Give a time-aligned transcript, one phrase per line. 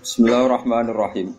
[0.00, 1.36] Bismillahirrahmanirrahim.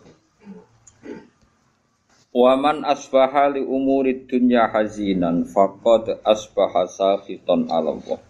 [2.30, 8.22] Waman asbaha li umuri dunya hazinan faqad asbaha sakhitan ala Allah.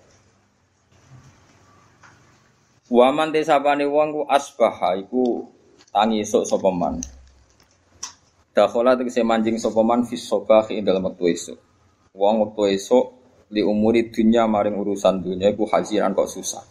[2.88, 5.53] Waman desapane wong ku asbaha iku
[5.92, 7.05] tangi esuk sapa man.
[8.57, 11.59] Dakhala tegese manjing sapa man fi sabah ing dalem wektu esuk.
[12.17, 13.05] Wong wektu esuk
[13.53, 16.64] li umuri dunya maring urusan dunya iku hazinan kok susah.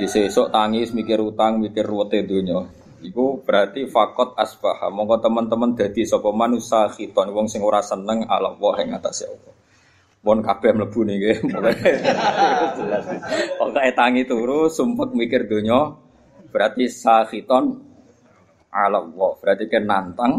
[0.00, 2.64] Sisi esuk tangis mikir utang, mikir ruwete dunya.
[3.04, 4.88] Iku berarti fakot asbaha.
[4.88, 9.52] Monggo teman-teman dadi sapa manusa khiton wong sing ora seneng ala Allah ing atase Allah.
[10.24, 11.32] Pun kabeh mlebu niki.
[12.80, 13.04] Jelas.
[13.60, 15.92] Pokoke tangi turu sumpek mikir donya
[16.48, 17.64] berarti sakhiton
[18.72, 19.30] ala Allah.
[19.36, 20.32] Berarti kan nantang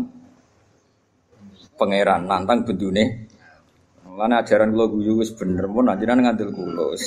[1.77, 3.29] pangeran, nantang bendune.
[4.09, 6.97] Mana ajaran kula guyu wis bener mun anjenan ngandel kula.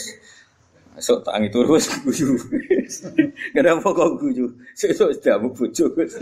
[0.95, 2.39] Sok tangi turu wis guyu.
[3.51, 4.47] Kenapa kok guyu?
[4.79, 6.15] Sesuk sudah mau bojo wis.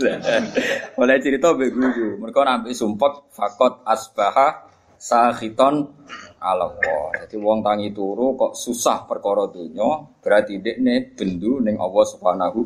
[0.97, 2.17] Oleh cerita mbek guyu.
[2.17, 4.65] Mergo nampi sumpek fakot asbaha
[4.97, 5.93] sakhiton
[6.41, 7.21] ala Allah.
[7.21, 12.61] Jadi wong tangi turu kok susah perkara donya, berarti dekne bendu ning Allah Subhanahu.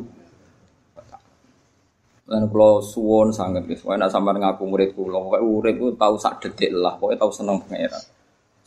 [2.28, 6.12] Lan kula suwun sanget guys, wae nek sampean ngaku murid kula, pokoke urip ku tau
[6.20, 8.04] sak detik lah, pokoke tau seneng pangeran.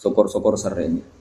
[0.01, 1.20] Syukur-syukur sering.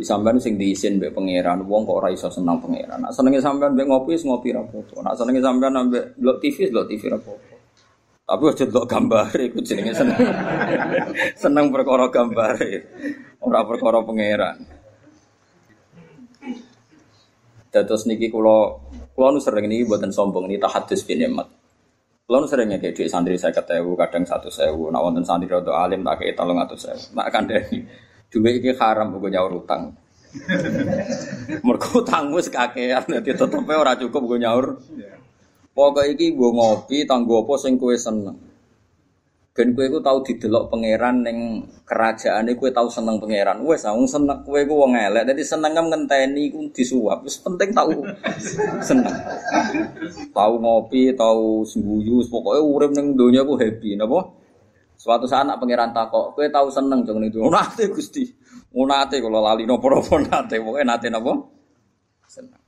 [0.00, 3.04] Di sampean sing diisin mbek pangeran, wong kok ora iso seneng pangeran.
[3.04, 4.96] Nek senenge sampean mbek ngopi, wis ngopi ra apa-apa.
[5.04, 7.54] Nek senenge sampean mbek delok TV, delok TV ra apa-apa.
[8.24, 10.16] Tapi aja delok gambar iku jenenge seneng.
[11.44, 12.56] seneng perkara gambar.
[13.44, 14.56] Ora perkara pangeran.
[17.68, 18.80] Dados niki kula
[19.12, 21.44] kula nu sering niki mboten sombong niki tahadus bin nikmat.
[22.24, 24.80] Kula nu sering ngekek dhuwit santri 50.000, kadang 100.000.
[24.80, 27.12] Nek wonten santri rada alim tak kei 300.000.
[27.12, 29.82] Nek kandhani dhuwit iki haram kok nyaur utang.
[31.66, 34.66] Mergo utang wis kakean dadi tetepe ora cukup kok nyaur.
[35.74, 38.38] Pokoke iki nggo ngopi tanggo apa sing kowe seneng.
[39.50, 43.58] Ben kowe iku tau didelok pangeran ning kerajaane kowe tau seneng pangeran.
[43.66, 45.26] Wis wong seneng kowe wong elek.
[45.26, 47.26] Dadi seneng ngenteni iku disuap.
[47.26, 47.90] Wis penting tau
[48.88, 49.14] seneng.
[50.30, 54.39] Tau ngopi, tau sembuyu, pokoke urip ning donya ku happy napa?
[55.00, 57.48] Suatu saat anak pangeran takok, kowe tau seneng ning donya.
[57.48, 58.20] Nate Gusti.
[58.76, 61.08] Nate kula lali napa-napa nate, pokoke nate?
[62.28, 62.60] Seneng.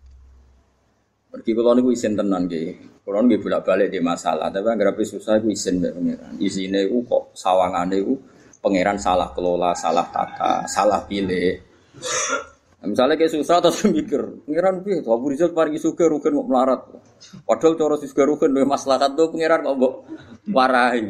[1.28, 3.04] Pergi kalau niku isin tenan nggih.
[3.04, 6.32] Kalau nggih bolak-balik di masalah, tapi anggere susah iku isin mbek pangeran.
[6.40, 8.16] Isine iku kok sawangane iku
[8.64, 11.60] pangeran salah kelola, salah tata, salah pilih.
[12.80, 15.04] Nah, misalnya kayak susah terus mikir, pangeran piye?
[15.04, 16.80] Abu Rizal paringi suka rugen kok melarat.
[17.44, 19.94] Padahal cara suka rugen maslahat tuh pangeran kok mbok
[20.48, 21.04] warahi.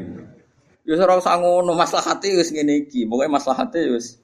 [0.82, 3.06] Ya ora usah ngono, maslahate wis ngene iki.
[3.06, 4.18] Pokoke maslahate wis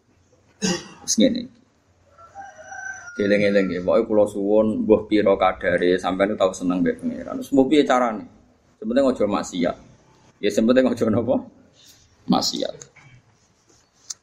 [1.07, 1.59] wis ngene iki.
[3.19, 7.43] Geleng-geleng ya, pokoknya pulau suwon, buah piro kadare, sampai itu tahu seneng mbek pangeran.
[7.43, 8.23] Terus mau piye carane?
[8.79, 9.77] Sebenarnya ngojo maksiat.
[10.39, 11.35] Ya sebenarnya ngojo nopo?
[12.31, 12.75] Maksiat.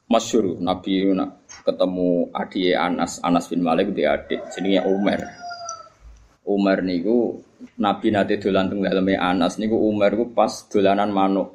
[0.08, 5.28] Masyur Nabi nak ketemu adik Anas, Anas bin Malik dia adik, jenenge Umar.
[6.48, 7.42] Umar niku
[7.82, 11.55] Nabi nate dolan teng daleme Anas niku Umar niku pas dolanan manuk.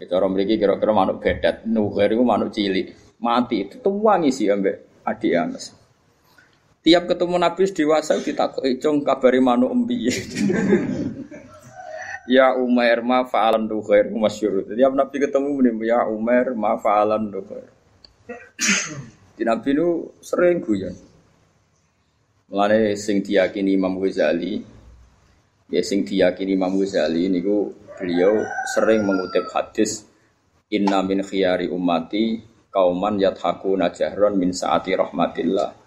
[0.00, 2.96] Itu orang mriki kira-kira manuk bedat, nuher niku manuk cilik.
[3.20, 5.76] Mati, tuwangi sih ambek adik Anas.
[6.80, 10.08] Tiap ketemu Nabi dewasa ditakoki cung kabari manuk empi.
[12.34, 14.64] ya Umar ma fa'alan khair masyhur.
[14.64, 17.68] Tiap Nabi ketemu muni ya Umar ma fa'alan khair.
[19.36, 20.96] Di Nabi nu sering guyon.
[22.48, 24.58] Mulane sing diyakini Imam Ghazali
[25.70, 28.40] ya sing diyakini Imam Ghazali niku beliau
[28.72, 30.08] sering mengutip hadis
[30.72, 32.40] inna min khiyari ummati
[32.72, 35.80] kauman yathakuna jahron min saati rahmatillah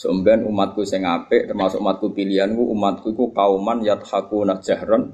[0.00, 5.12] Somben umatku sing apik termasuk umatku pilihanku umatku iku kauman yathakuna jahron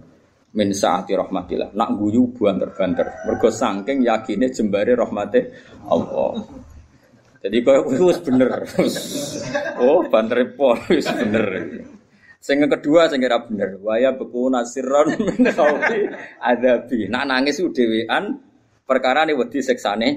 [0.54, 1.74] min saati rahmatillah.
[1.74, 3.26] Nak guyu banter-banter.
[3.26, 5.50] Mergo saking yakine jembare rahmate
[5.90, 6.38] Allah.
[7.42, 8.62] Jadi kaya wis bener.
[9.82, 11.46] oh, banter pol bener.
[12.46, 16.06] Sing kedua sing ora bener, waya beku nasirron min khaufi
[16.38, 17.10] adabi.
[17.10, 18.38] Nak nangis ku dhewean
[18.86, 20.08] perkara ne wedi siksane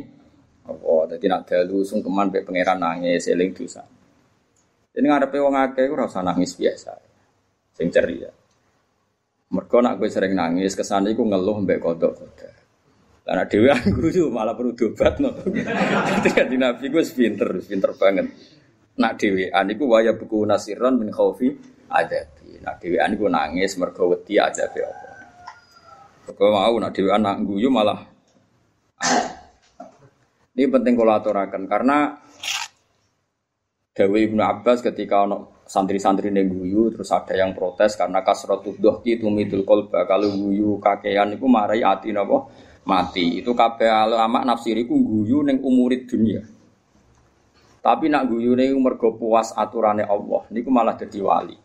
[0.70, 1.02] Allah.
[1.10, 3.82] Dadi nak dalu sungkeman mek pangeran nangis eling dosa.
[4.94, 6.94] Jadi ngarepe wong akeh ora usah nangis biasa.
[7.74, 8.30] Sing ceria.
[9.50, 12.54] Mergo nak gue sering nangis kesane iku ngeluh mbek kodok-kodok.
[13.26, 15.34] Karena dewi aku malah perlu dobat no.
[16.14, 18.30] Ketika di Nabi gue pinter, pinter banget.
[19.02, 22.62] Nak dewi aniku waya buku nasiron min khaufi adabi.
[22.62, 25.10] Nak dewi aniku nangis mergo wedi adabi apa.
[26.30, 28.00] Mergo mau nak dewi anak guyu malah.
[30.54, 31.18] Ini penting kalau
[31.68, 32.20] karena
[34.00, 39.20] Dawi Ibnu Abbas ketika ono santri-santri neng guyu terus ada yang protes karena kasrotu dohki
[39.20, 42.48] tumidul kolba kalau guyu kakean itu marai ati nopo
[42.88, 46.42] mati itu kabeh ulama nafsiriku guyu neng umurid dunia
[47.84, 51.60] tapi nak guyu neng mergo puas aturannya Allah niku malah jadi wali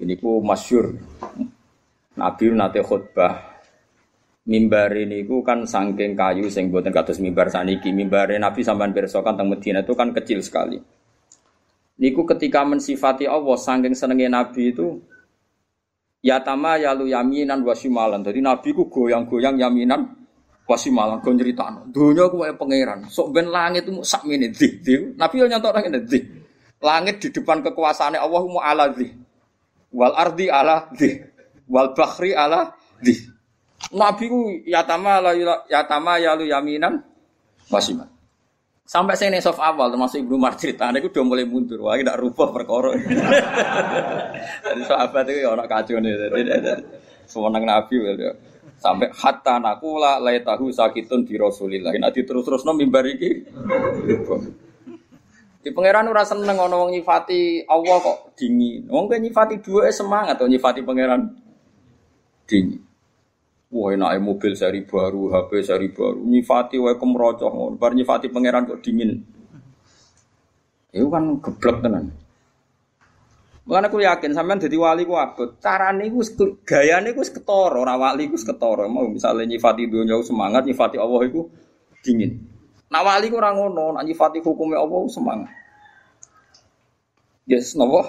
[0.00, 0.98] ini ku masyur.
[2.14, 3.54] Nabi nate khutbah.
[4.44, 9.24] Mimbar ini ku kan sangking kayu sing buatan kados mimbar saniki mimbar Nabi sampean pirsa
[9.24, 10.76] kan Medina itu kan kecil sekali.
[11.94, 15.00] Niku ketika mensifati Allah sangking senengnya Nabi itu
[16.20, 20.12] ya tama ya lu yaminan wasimalan jadi Nabi ku goyang-goyang yaminan
[20.64, 24.92] wasimalan go nyritano dunya ku kaya pangeran sok ben langit itu sak menit di, di.
[25.20, 26.20] Nabi yo nyantok ngene di
[26.80, 28.88] langit di depan kekuasaannya Allah mu ala
[29.94, 31.14] wal ardi ala di
[31.70, 33.14] wal bahri ala di
[33.94, 35.32] Nabi ku yatama la
[35.70, 36.98] yatama ya lu yaminan
[37.70, 38.08] wasiman.
[38.84, 41.80] Sampai saya soft awal termasuk Ibnu Martir tanda itu udah mulai mundur.
[41.88, 42.92] Wah, tidak rubah perkara.
[44.60, 46.12] Jadi sahabat itu orang kacau nih.
[47.24, 48.36] Semenang Nabi ya.
[48.76, 51.96] Sampai hatta nakula lay tahu sakitun di Rasulillah.
[51.96, 53.48] Nanti terus-terus nom mimbar iki.
[55.64, 58.84] Di pangeran ora seneng ana wong nyifati Allah kok dingin.
[58.84, 61.32] Wong nyifati dua semangat atau nyifati pangeran
[62.44, 62.84] dingin.
[63.72, 67.74] Wah enak mobil seri baru, HP seri baru, nyifati wae kemrocoh ngono.
[67.80, 69.24] Bar nyifati pangeran kok dingin.
[70.92, 72.12] Itu kan geblek tenan.
[73.64, 75.56] Makanya aku yakin sampean jadi wali ku abot.
[75.58, 76.20] Carane iku
[76.68, 78.84] gayane iku ketara, ora wali iku ketara.
[78.84, 81.48] Mau misalnya nyifati dunya semangat, nyifati Allah iku
[82.04, 82.53] dingin.
[82.94, 85.50] Nak wali ku ora ngono, nak nyifati hukumnya Allah semangat.
[87.50, 88.06] Yes, nopo?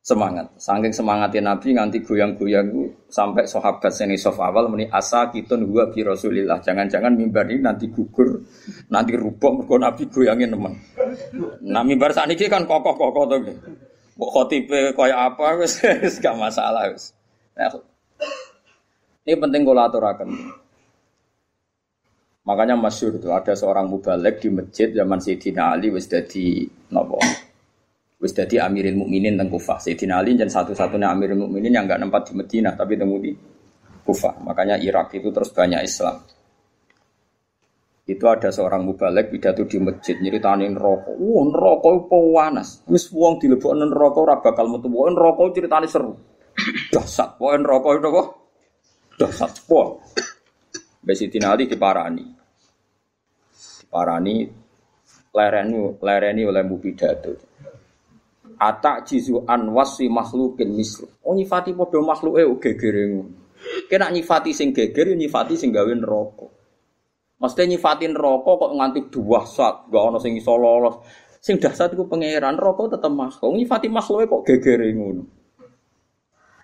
[0.00, 0.48] semangat.
[0.56, 2.68] Saking semangatnya Nabi nganti goyang-goyang
[3.12, 6.64] sampai sahabat seni sof awal meni asa kita gua bi Rasulillah.
[6.64, 8.40] Jangan-jangan mimbar ini nanti gugur,
[8.88, 10.72] nanti rubuh mergo Nabi goyangin teman.
[11.68, 13.40] Nah mimbar saat ini kan kokoh-kokoh tuh.
[14.20, 15.80] Kok khotibe kaya apa wis
[16.20, 17.16] gak masalah wis.
[17.56, 17.72] Nah,
[19.24, 20.28] ini penting aturakan.
[22.50, 27.22] Makanya masyur itu ada seorang mubalek di masjid zaman Sayyidina Ali wis dadi nopo
[28.18, 29.78] Wis dadi Amirul Mukminin teng Kufah.
[29.78, 33.30] Sayyidina Ali dan satu-satunya Amirul Mukminin yang enggak nempat di Madinah tapi temu di
[34.02, 34.42] Kufah.
[34.42, 36.18] Makanya Irak itu terus banyak Islam.
[38.10, 41.14] Itu ada seorang mubalek pidato di masjid nyeritani neraka.
[41.14, 42.68] Wah, neraka itu panas.
[42.90, 44.90] Wis wong dilebokno neraka ora bakal metu.
[44.90, 46.18] Wah, neraka ceritane seru.
[46.90, 47.38] Dahsyat.
[47.38, 48.28] Wah, neraka itu kok
[49.22, 49.52] dahsyat.
[49.70, 50.02] Wah.
[51.06, 52.39] Sayyidina Ali diparani.
[53.90, 54.46] Diparani
[55.34, 57.34] lereni lereni oleh mu pidato.
[58.54, 61.10] Atak jizu an wasi makhlukin mislu.
[61.26, 63.34] Oh nyifati podo makhluk eh gegere ngono.
[63.90, 66.46] Kena nyifati sing geger nyifati sing gawe neraka.
[67.42, 71.02] Mesti nyifati neraka kok nganti dua saat gak ono sing iso lolos.
[71.42, 73.58] Sing dahsyat iku pangeran neraka tetep makhluk.
[73.58, 75.39] Nyifati makhluk kok gegere ngono.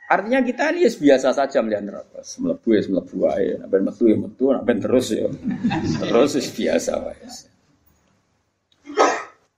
[0.06, 2.22] Artinya kita ini ya biasa saja melihat neraka.
[2.38, 3.54] Melebu ya melebu aja.
[3.66, 5.26] Naben metu ya metu, naben terus ya.
[5.98, 7.26] terus biasa wae.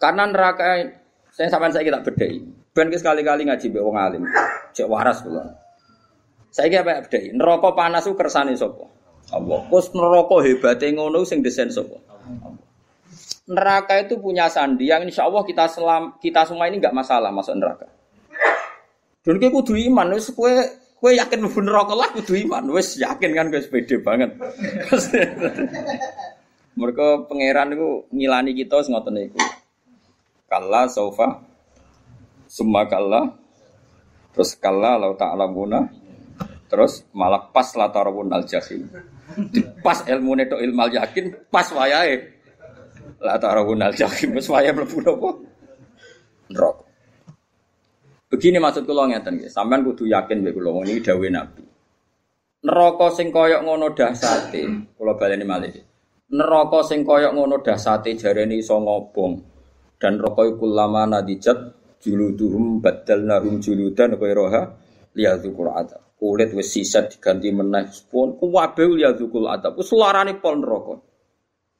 [0.00, 0.89] Karena neraka
[1.37, 2.41] saya sampai saya kita bedai.
[2.73, 4.25] Ben sekali-kali ngaji be wong alim.
[4.73, 5.53] Cek waras kula.
[6.49, 7.37] Saya kira bedai.
[7.37, 8.89] Neraka panas ku kersane sapa?
[9.37, 9.69] Allah.
[9.69, 12.01] Kus neraka hebate ngono sing desain sapa?
[13.49, 17.53] Neraka itu punya sandi yang insya Allah kita selam, kita semua ini nggak masalah masuk
[17.53, 17.98] neraka.
[19.29, 20.57] Dan kita kudu iman, wes kue
[20.97, 24.32] kue yakin mlebu neraka lah kudu iman, wes yakin kan gue pede banget.
[26.81, 29.37] Mereka pangeran itu ngilani kita ngoten niku.
[30.49, 31.44] Kalla sofa
[32.49, 33.29] Summa kalla
[34.32, 35.85] Terus kalla lau ta'lamuna
[36.73, 38.89] Terus malah pas la tarawun al jahim.
[39.85, 42.17] Pas ilmu neto ilmal yakin Pas wayai
[43.20, 45.29] La tarawun al jahim Terus wayai melebu nopo?
[46.49, 46.88] Neraka
[48.29, 51.65] Begini maksud kula ngeten nggih, sampean kudu yakin mek kula ini dawuh Nabi.
[52.61, 55.73] Neraka sing koyok ngono dahsate, kula baleni malih.
[56.37, 59.32] Neraka sing koyok ngono dahsate jarene iso ngobong.
[59.97, 61.56] Dan rokoi kulama nadijat
[62.05, 64.77] juluduhum badal narum juludan roha
[65.17, 67.89] liyadzukul adab kulit wis sisa diganti meneh.
[68.13, 70.94] Pun kuwabe liyadzukul adab wis larane pol neraka.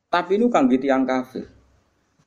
[0.09, 1.58] Tapi ini kangge tiyang kafir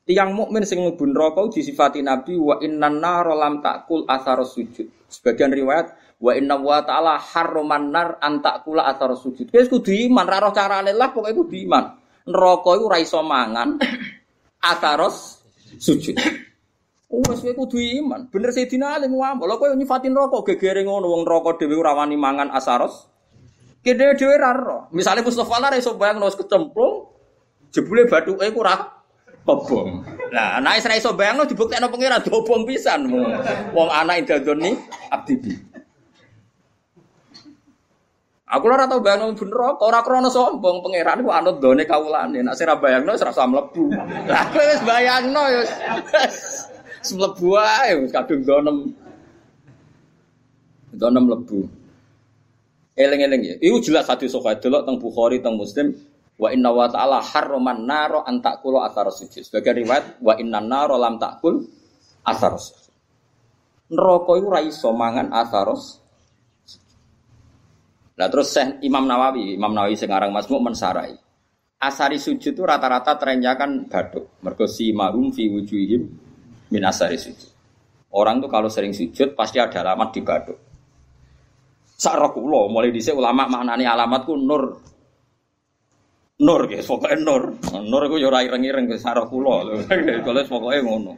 [0.02, 5.54] tiang mukmin sing mlebu neraka disifati nabi wa innan nar lam takul asar sujud sebagian
[5.54, 10.54] riwayat wa inna wa ta'ala harroman nar antakula asar sujud wis kudu iman ra roh
[10.54, 13.78] carane lah pokoke kudu iman neraka iku iso mangan
[14.72, 15.42] asaros
[15.78, 16.16] sujud.
[17.12, 18.32] Wes kowe kudu iman.
[18.32, 22.16] Bener Sayyidina Ali ngomong, lha kowe nyifati neraka gegere ngono wong neraka dhewe ora wani
[22.16, 23.10] mangan asaros.
[23.84, 24.88] Kene dhewe ra ro.
[24.96, 27.12] Misale Mustofa lah iso bayang wis kecemplung
[27.68, 29.01] jebule bathuke ku ora
[29.42, 30.06] kobong.
[30.32, 33.10] Nah, anak Israel iso bayangno dibuktekno pangeran dobong pisan.
[33.74, 34.74] Wong anak idadoni
[35.10, 35.52] abdi bi.
[38.52, 42.44] Aku ora tau bayangno bener kok ora krana sombong pangeran ku anut done kawulane.
[42.44, 43.92] Nek sira bayangno wis rasa mlebu.
[44.28, 45.62] Lah kowe wis bayangno ya.
[47.00, 48.76] Wis mlebu ae wis kadung donem.
[50.92, 51.64] Donem mlebu.
[52.92, 53.54] Eleng-eleng ya.
[53.56, 55.96] Iku jelas hadis sahih delok teng Bukhari teng Muslim
[56.42, 59.46] wa inna wa ta'ala harraman naro an takulu athar sujud.
[59.46, 61.62] Sebagai riwayat wa inna naro lam takul
[62.26, 62.90] athar sujud.
[63.94, 66.02] Neraka iku ora iso mangan atharos
[68.12, 71.16] Nah terus Syekh Imam Nawawi, Imam Nawawi sekarang Masmuk mensarai.
[71.82, 74.38] Asari sujud itu rata-rata trennya kan baduk.
[74.44, 76.06] Mergo si marum fi wujuhim
[76.70, 77.50] min asari sujud.
[78.14, 80.58] Orang tuh kalau sering sujud pasti ada alamat di baduk.
[81.98, 84.91] Sakrokulo mulai dhisik ulama maknani alamatku nur.
[86.42, 87.54] Nur guys, pokoknya nur.
[87.86, 89.78] Nur iku yo ora ireng-ireng ke sakrokulo.
[89.86, 91.14] Kalau pokoknya ngono.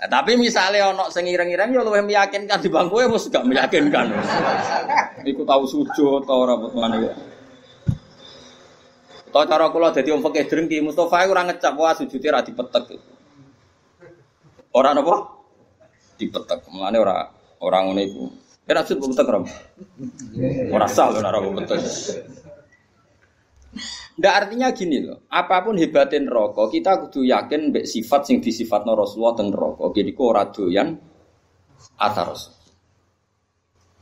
[0.00, 4.06] Nah, tapi misalnya ono sing ireng-ireng ya luwih meyakinkan di bangku ya mesti gak meyakinkan.
[5.30, 7.12] Iku tahu sujud atau ora ngono ya.
[9.28, 12.96] Tau cara kula dadi wong fakih drengki Mustofa ora ngecap wah sujude ra dipetek.
[14.72, 15.36] Ora napa?
[16.16, 16.68] Dipetek.
[16.72, 17.28] Mulane ora
[17.60, 18.24] ora ngono iku.
[18.64, 19.40] Kira sujud petek ora.
[20.72, 21.38] Ora sah lho ora.
[24.18, 28.42] Ndak artinya gini loh, apa pun hebatin rokok, kita kudu yakin mbek sifat sing
[28.84, 29.94] no Rasulullah teng rokok.
[29.94, 30.98] Jadi kok ora doyan
[31.96, 32.34] atar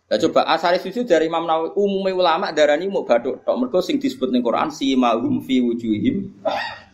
[0.08, 3.56] Nah coba asari sujud dari Imam Nawawi umumnya ulama darani mau baduk tok.
[3.60, 6.32] Mergo sing disebut ning Quran si mahum fi wujuhim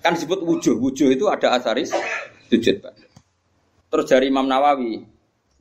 [0.02, 0.74] kan disebut wujuh.
[0.82, 1.94] Wujuh itu ada asaris
[2.50, 2.92] sujud Pak.
[3.94, 5.06] Terus dari Imam Nawawi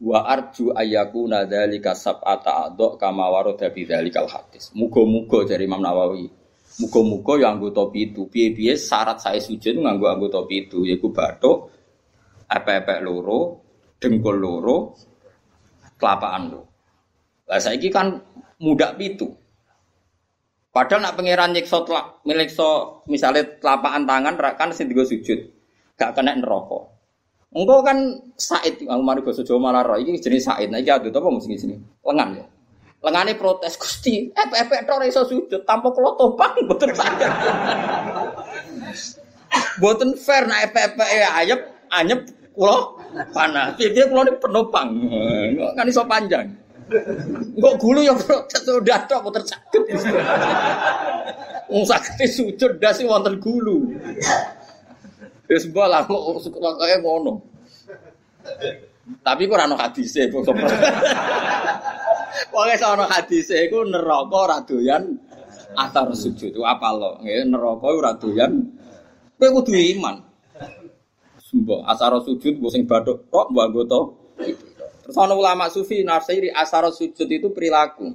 [0.01, 4.73] wa arju ayaku nadzalika sab'ata adok kama warada bidzalikal hadis.
[4.73, 6.25] Muga-muga dari Imam Nawawi
[6.81, 8.25] Muga-muga yang anggota pitu.
[8.25, 11.69] Piye-piye syarat saya sujud nganggo anggota pitu yaiku bathuk,
[12.49, 13.61] epek-epek loro,
[14.01, 14.97] dengkul loro,
[16.01, 16.65] kelapaan loro.
[17.45, 18.17] Lah saiki kan
[18.63, 19.29] mudak pitu.
[20.73, 21.85] Padahal nak pangeran nyiksa
[22.25, 25.39] milik so misalnya telapakan tangan kan sing sujud.
[25.93, 26.89] Gak kena neraka.
[27.53, 30.73] Engkau kan Said, aku basa Jawa malah roh iki jenis Said.
[30.73, 31.77] Nah iki adut apa mesti sini?
[32.01, 32.45] Lengan ya.
[33.03, 37.31] Lengane protes Gusti, epek-epek tok iso sujud tanpa kula topang mboten saged.
[39.83, 41.59] Mboten fair nek epek-epek ya ayep
[41.91, 42.23] anyep
[42.55, 42.95] kula
[43.35, 43.75] panas.
[43.75, 44.87] Piye kula niku penopang.
[45.75, 46.47] Kan iso panjang.
[47.59, 49.83] Kok gulu ya protes udah tok mboten saged.
[51.67, 53.83] Wong saged sujud dasi wonten gulu.
[55.51, 56.39] Wis bola kok
[56.79, 57.43] kaya ngono.
[59.19, 60.31] Tapi kok ora ono hadise.
[62.33, 65.13] Pokoke sono hadise iku neraka ora doyan
[65.77, 66.57] atar sujud.
[66.65, 67.21] Apa lo?
[67.21, 68.53] Nggih neraka ora doyan.
[69.37, 70.17] Kowe kudu iman.
[71.37, 73.99] Sumpah, asar sujud mbok sing bathuk tok mbok anggota.
[75.03, 78.09] Terus ana ulama sufi nafsiri asar sujud itu perilaku.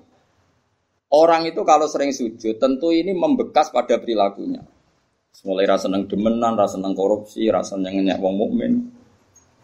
[1.08, 4.60] Orang itu kalau sering sujud tentu ini membekas pada perilakunya.
[5.46, 8.72] Mulai rasa seneng demenan, rasa seneng korupsi, rasa seneng ngenyek wong mukmin.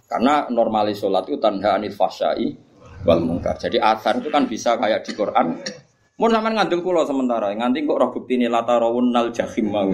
[0.06, 2.73] Karena normalis sholat itu tanda anil fasyai
[3.04, 3.60] wal mungkar.
[3.60, 5.60] Jadi asar itu kan bisa kayak di Quran.
[6.14, 9.90] Mun sampean ngandel kula sementara, nganti kok roh buktine latarawun nal jahim mau.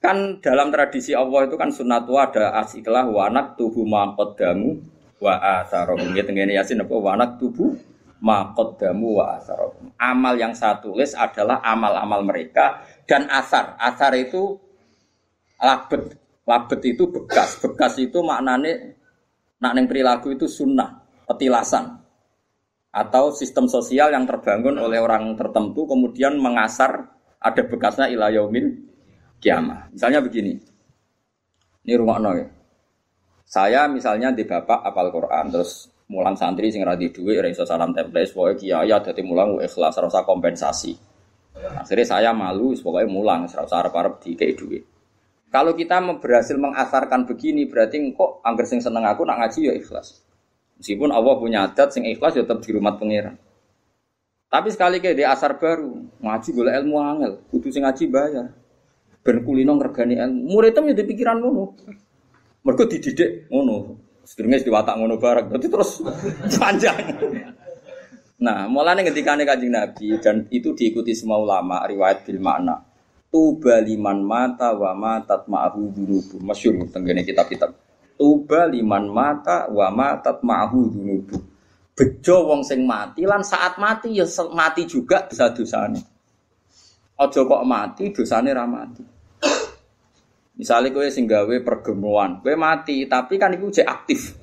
[0.00, 3.84] Kan dalam tradisi Allah itu kan sunnatu ada asiklah wanak tubuh
[4.32, 4.80] damu
[5.20, 6.16] wa asarohum.
[6.16, 7.76] Ya tengene Yasin apa wanak tubuh
[8.80, 9.92] damu wa asarohum.
[10.00, 13.76] Amal yang saya tulis adalah amal-amal mereka dan asar.
[13.76, 14.56] Asar itu
[15.60, 16.16] labet.
[16.48, 17.60] Labet itu bekas.
[17.60, 18.96] Bekas itu maknanya
[19.60, 22.00] Nak neng perilaku itu sunnah, petilasan
[22.90, 27.06] atau sistem sosial yang terbangun oleh orang tertentu kemudian mengasar
[27.38, 28.82] ada bekasnya ilayomil
[29.38, 29.92] kiamah.
[29.94, 30.58] Misalnya begini,
[31.86, 32.46] ini rumah ya.
[33.50, 37.90] Saya misalnya di bapak apal Quran terus mulang santri sing radi duit ora iso salam
[37.94, 40.94] template pokoke kiai dadi mulang ikhlas rasa kompensasi.
[41.58, 44.86] Akhirnya saya malu pokoknya mulang rasa arep-arep dikei duit.
[45.50, 50.22] Kalau kita berhasil mengasarkan begini berarti kok angger sing seneng aku nak ngaji ya ikhlas.
[50.78, 53.34] Meskipun Allah punya adat sing ikhlas ya tetap di rumah pangeran.
[54.50, 58.46] Tapi sekali kayak di asar baru ngaji gula ilmu angel, kudu sing ngaji bayar.
[59.26, 60.40] Ben kulino ngergani ilmu.
[60.54, 61.74] Muridnya ya pikiran ngono.
[62.62, 63.98] Mergo dididik ngono.
[64.22, 65.50] Sedurunge diwatak ngono bareng.
[65.50, 65.90] Berarti terus
[66.62, 66.98] panjang.
[68.40, 72.89] Nah, mulane ketika Kanjeng Nabi dan itu diikuti semua ulama riwayat bil makna.
[73.30, 76.42] Tuba liman mata wa matat ma'ahu dunubu.
[76.42, 77.70] Masyur tenggene kitab-kitab.
[78.18, 81.38] Tuba liman mata wa matat ma'ahu dunubu.
[81.94, 86.02] Bejo wong sing mati lan saat mati ya mati juga bisa dosane.
[87.14, 89.04] Aja kok mati dosane ra mati.
[90.58, 94.36] Misalnya kowe sing gawe pergemuan, kowe mati, tapi kan iku cek aktif.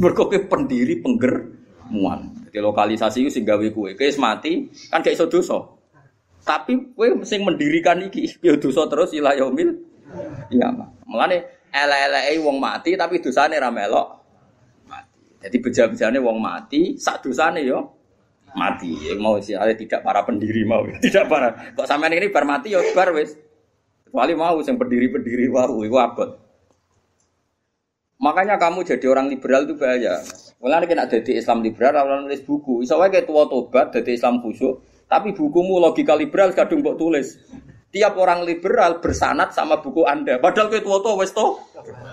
[0.00, 2.48] Mergo pendiri penggermuan.
[2.48, 5.81] Jadi lokalisasi itu sing gawe kowe, kowe mati kan gak iso dosa.
[6.42, 9.78] Tapi kowe sing mendirikan iki ya dosa terus ila yaumil
[10.50, 10.68] iya.
[11.06, 14.08] Mulane elek-eleke wong mati tapi dosane ra melok
[14.90, 15.20] mati.
[15.42, 17.94] Jadi beja-bejane wong mati, sak dosane yo
[18.52, 19.14] mati.
[19.16, 21.72] Mau sih tidak para pendiri mau, tidak para.
[21.78, 23.38] Kok sampean ini bar mati yo bar wis.
[24.12, 26.36] Kecuali mau yang berdiri-berdiri wau itu abot.
[28.22, 30.20] Makanya kamu jadi orang liberal itu bahaya.
[30.62, 32.86] Mulai kena jadi Islam liberal, orang nulis buku.
[32.86, 34.78] Isowai kayak tua tobat, jadi Islam khusyuk.
[35.12, 37.36] Tapi bukumu logika liberal kadung buat tulis.
[37.92, 40.40] Tiap orang liberal bersanat sama buku Anda.
[40.40, 41.60] Padahal kayak tua tua wes to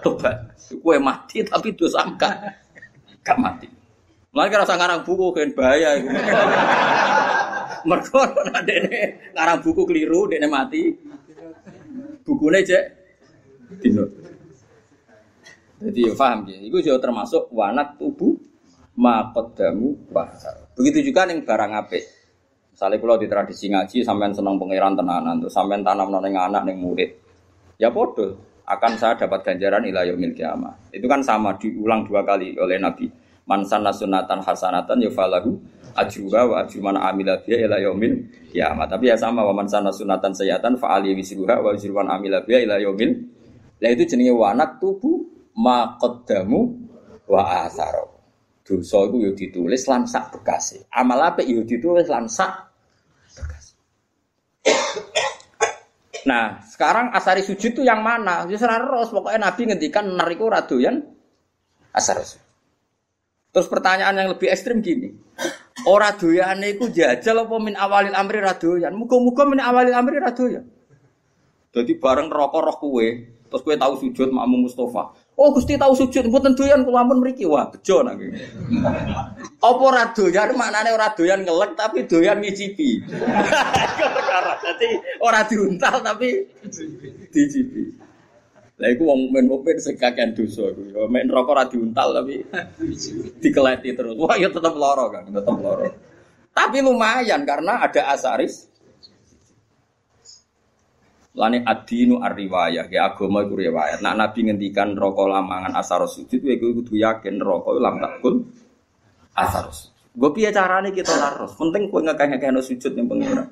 [0.03, 0.51] tobat.
[0.83, 2.35] Kue mati tapi dosa enggak,
[3.23, 3.67] enggak mati.
[4.35, 5.95] Mulai kira ngarang buku kan bahaya.
[7.87, 8.19] Mereka
[8.51, 8.75] ada
[9.31, 10.91] ngarang buku keliru, dia mati
[12.27, 12.83] bukune cek
[13.79, 14.03] dino.
[15.79, 16.59] Jadi ya paham ya.
[16.59, 18.35] Itu juga termasuk wanak tubuh
[18.99, 20.67] makodamu bahar.
[20.75, 22.18] Begitu juga nih barang apik.
[22.79, 26.79] Misalnya kalau di tradisi ngaji sampean senang pangeran tenanan tuh sampean tanam neng anak neng
[26.79, 27.11] murid.
[27.75, 30.79] Ya bodoh akan saya dapat ganjaran ilah yaumil kiamah.
[30.87, 33.11] Itu kan sama diulang dua kali oleh Nabi.
[33.51, 35.59] Man sanna sunatan hasanatan yufalahu
[35.91, 38.15] ajruha wa ajru man amila biha ila yaumil
[38.47, 38.87] kiamat.
[38.95, 42.39] Tapi ya sama wa man sana sunatan sayyatan fa ali wisruha wa ajru man amila
[42.47, 43.11] biha ila yaumil.
[43.83, 45.27] Itu jenenge wanak tubuh
[45.59, 46.79] ma qaddamu
[47.27, 48.07] wa atharo.
[48.63, 50.87] Dosa iku yo ditulis lan sak bekase.
[50.95, 52.68] Amal yo ditulis lan sak bekase.
[56.27, 58.45] Nah, sekarang asari sujud itu yang mana?
[58.45, 61.01] Ya ros, pokoknya Nabi ngendikan nariku radoyan
[61.95, 62.49] asar sujud.
[63.49, 65.09] Terus pertanyaan yang lebih ekstrim gini.
[65.89, 68.93] Ora doyane iku jajal apa min awalil amri ra doyan.
[68.93, 70.69] Muga-muga min awalil amri ra doyan.
[71.73, 73.07] Dadi bareng rokok roh kue,
[73.49, 75.17] terus kue tahu sujud makmu Mustafa.
[75.39, 77.47] Oh Gusti tahu sujud, mboten doyan kula ampun mriki.
[77.47, 78.19] Wah, bejo nang
[79.63, 82.99] Apa ora doyan maknane ora doyan ngelek tapi doyan ngicipi.
[84.67, 84.89] Dadi
[85.23, 86.43] ora diuntal tapi
[87.31, 87.83] dicipi.
[88.79, 90.83] Lah iku wong mukmin mukmin sing kakean dosa iku.
[90.91, 92.43] Ya mek neraka ora diuntal tapi
[93.43, 94.19] dikeleti terus.
[94.19, 95.87] Wah ya tetap loro kan, tetap loro.
[96.51, 98.68] Tapi lumayan karena ada asaris.
[101.39, 104.03] Lani adinu ar-riwayah, ya agama iku riwayat.
[104.03, 108.43] Nak Nabi ngendikan rokok lamangan asar sujud, ya gue kudu yakin rokok lam takul
[109.39, 109.95] asar sujud.
[110.19, 111.55] Gue piye carane kita laros?
[111.55, 113.47] Penting kowe ngekeh-ngekeh sujud yang pengira.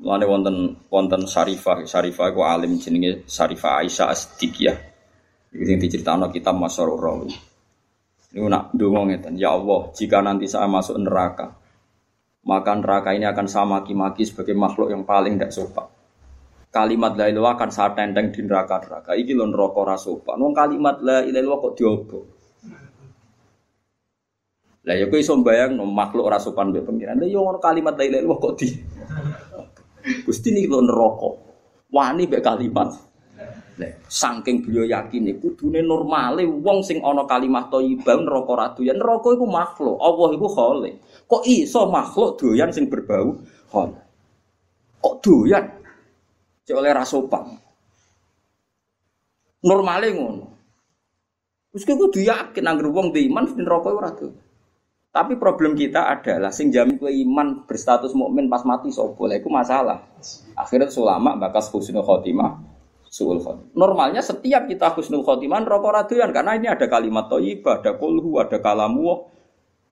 [0.00, 0.56] Mulane wonten
[0.88, 4.78] wonten Syarifah, Syarifah iku alim jenenge Syarifah Aisyah As-Siddiqiyah.
[5.52, 7.28] Iki sing diceritakno kitab Masyarur Rawi.
[8.32, 11.52] Niku nak ndonga ngeten, ya Allah, jika nanti saya masuk neraka,
[12.48, 15.97] maka neraka ini akan saya maki-maki sebagai makhluk yang paling tidak sopan.
[16.68, 19.16] Kalimat la ilaha akan saya tenteng di neraka-neraka.
[19.16, 19.96] Iki lho neraka ora.
[20.36, 22.20] Wong kalimat la ilaha kok diobo.
[24.84, 27.20] Lah ya kowe iso mbayang no, makhluk ora sopan mbek pengiran.
[27.20, 28.68] Lah yo ya kalimat la ilaha kok di
[30.24, 31.30] Gusti ini lo neraka.
[31.88, 33.08] Wani mbek kalimat.
[34.10, 38.98] saking beliau yakin iku kudune normale wong sing ana kalimat thayyibah neraka ra doyan.
[38.98, 40.94] Neraka iku makhluk, Allah iku khalik.
[41.30, 43.38] Kok iso makhluk doyan sing berbau
[43.70, 43.94] hol?
[44.98, 45.64] Kok doyan?
[46.68, 47.56] Cek oleh rasopan.
[49.64, 50.46] Normale ngono.
[51.72, 54.12] Wis kudu yakin anggere wong di iman neraka ora.
[55.08, 59.48] Tapi problem kita adalah sing jamin kue iman berstatus mukmin pas mati sopo lah itu
[59.48, 60.04] masalah.
[60.52, 62.60] Akhirnya ulama bakas husnul khotimah
[63.08, 63.40] suul.
[63.72, 68.60] Normalnya setiap kita husnul khotimah rokok raduan karena ini ada kalimat toyibah, ada kulhu, ada
[68.60, 69.24] kalamu.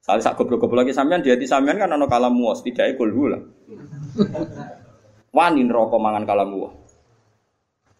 [0.04, 3.40] Salah sak goblok-goblok lagi sampean di hati sampean kan ada kalamu, setidaknya kulhu lah.
[5.36, 6.72] Wani rokok mangan kalamu.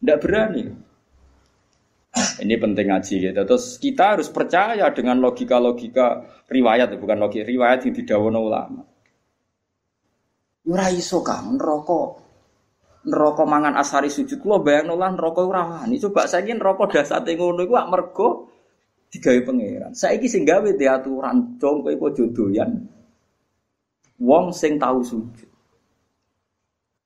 [0.01, 0.65] Tidak berani.
[2.17, 3.43] Ini penting ngaji gitu.
[3.45, 8.83] Terus kita harus percaya dengan logika-logika riwayat, bukan logika riwayat yang didawono ulama.
[10.65, 12.25] Ora iso kang neraka.
[13.07, 16.01] Neraka mangan asari sujud kula bayangno lah neraka ora wani.
[16.01, 18.29] Coba saiki neraka dasate ngono iku mergo
[19.13, 19.93] digawe pangeran.
[19.93, 22.81] Saiki sing gawe diaturan dong kowe kok jodoyan.
[24.25, 25.56] Wong sing tahu sujud.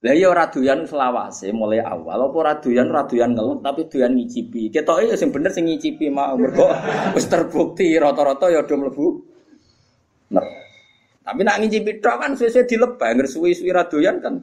[0.01, 4.17] Lah iya ora doyan selawase mulai awal apa ora doyan ora doyan ngelut tapi doyan
[4.17, 4.73] ngicipi.
[4.73, 6.73] Ketoke ya sing bener sing ngicipi mau mergo
[7.17, 9.07] wis terbukti rata-rata ya do mlebu.
[10.33, 10.47] Nah.
[11.21, 14.41] Tapi nak ngicipi tok kan suwe-suwe dilepeh, ngger suwi-suwi ra doyan kan.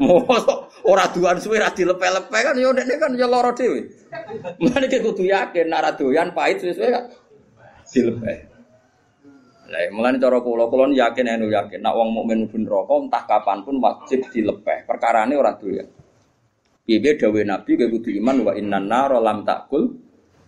[0.00, 3.92] Mosok ora doyan suwe ra dilepe-lepe kan ya ndekne kan ya lara dhewe.
[4.56, 7.12] Mulane kudu yakin nak ra doyan pahit suwe-suwe kan
[7.92, 8.49] dilepeh.
[9.70, 13.58] Lah mulane cara kula kula yakin anu yakin nek wong mukmin mlebu neraka entah kapan
[13.62, 14.82] pun wajib dilepeh.
[14.82, 15.86] Perkarane ora doyan.
[16.82, 19.94] Piye dawe Nabi gak kudu iman wa inna naro lam takul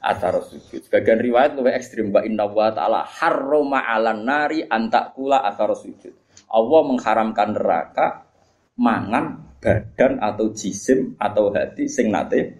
[0.02, 0.82] atar sujud.
[0.82, 6.10] Sebagian riwayat lebih ekstrim wa inna wa ta'ala harroma 'alan nari antakula atar sujud.
[6.50, 8.26] Allah mengharamkan neraka
[8.74, 12.58] mangan badan atau jisim atau hati sing nate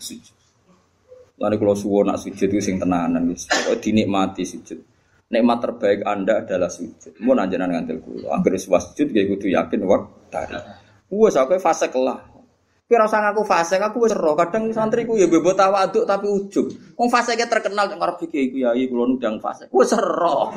[0.00, 0.32] sujud.
[1.36, 3.44] Lalu kalau suwo nak sujud itu sing tenanan wis.
[3.84, 4.93] dinikmati sujud.
[5.34, 7.18] Nikmat terbaik Anda adalah sujud.
[7.26, 8.30] Mau nanjenan ngantil kulo.
[8.30, 10.54] Angger wis sujud gak kudu yakin waktari.
[11.10, 12.34] Wes aku fase kelah.
[12.84, 14.38] Kowe ora usah fase, aku wis ero.
[14.38, 16.94] Kadang santriku ya bebo tawaduk tapi ujug.
[16.94, 19.66] Wong fase terkenal nek ngarep iki ya kula nundang fase.
[19.74, 20.54] Wis ero.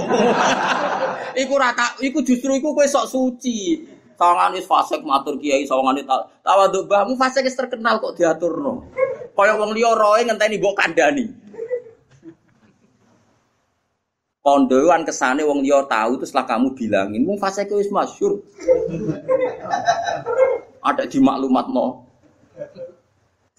[1.42, 3.82] iku rata, iku justru iku kowe sok suci.
[4.14, 6.06] Sawangane fase matur kiai, sawangane
[6.46, 8.86] tawaduk mbahmu fase terkenal kok diaturno.
[9.32, 11.47] Kaya wong liya roe ngenteni mbok kandhani.
[14.48, 18.40] Kondoan kesane wong liya tahu itu setelah kamu bilangin, mung fase wis masyhur.
[20.80, 22.08] Ada di maklumat no.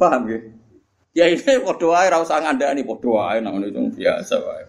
[0.00, 0.40] Paham ya?
[1.12, 4.64] Ya ini podo ae ora usah ngandani podo ae nang ngono biasa wae.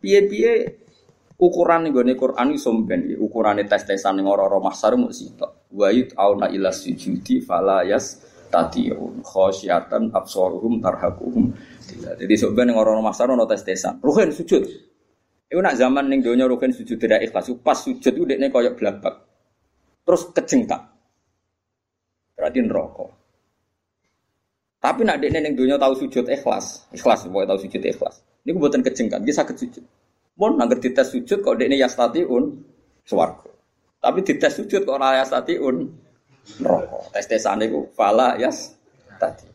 [0.00, 0.52] Piye-piye
[1.36, 5.68] ukuran ning gone Quran iso mben ukurane tes-tesan ning ora-ora mahsar mung sitok.
[5.68, 11.52] Wa auna ila sujudi fala yas tatiun khosyatan absaruhum tarhaquhum.
[11.98, 13.98] Jadi sebenarnya ning ora-ora mahsar ono tes-tesan.
[14.02, 14.62] Ruhin sujud.
[15.48, 17.50] Iku nak zaman ning donya ruhin sujud tidak ikhlas.
[17.64, 19.14] Pas sujud itu dekne koyok blabak.
[20.04, 20.82] Terus kejengkak.
[22.38, 23.10] Berarti rokok.
[24.78, 28.22] Tapi nak dekne ning donya tahu sujud ikhlas, ikhlas pokoknya tahu sujud ikhlas.
[28.46, 29.84] Ini buatan kejengkan, dia sakit sujud.
[30.38, 32.62] Mon nangger dites sujud kok dekne yastatiun
[33.02, 33.50] swarga.
[33.98, 35.76] Tapi dites sujud kok ora yastatiun
[36.62, 37.10] neraka.
[37.18, 38.78] Tes-tesan niku fala yas
[39.18, 39.47] tadi.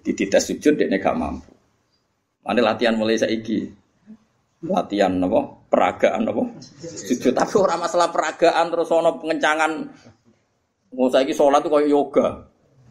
[0.00, 1.52] Jadi dites sujud dekne gak mampu.
[2.40, 3.68] Mana latihan mulai saiki.
[4.64, 5.40] Latihan apa?
[5.70, 6.42] Peragaan apa?
[6.80, 9.72] Sujud tapi orang masalah peragaan terus ono pengencangan
[10.90, 12.26] Mau saiki sholat tuh kayak yoga.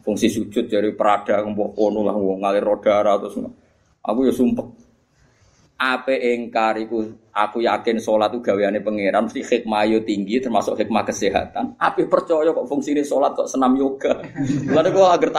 [0.00, 3.36] Fungsi sujud dari perada mbok kono lah ngalir roda terus.
[4.00, 4.64] Aku ya sumpah.
[5.80, 6.80] Apa engkar
[7.32, 11.76] aku yakin sholat itu gaweane pangeran mesti hikmah yo tinggi termasuk hikmah kesehatan.
[11.76, 14.24] Apa percaya kok fungsi ini sholat kok senam yoga.
[14.76, 15.30] Lalu kok agar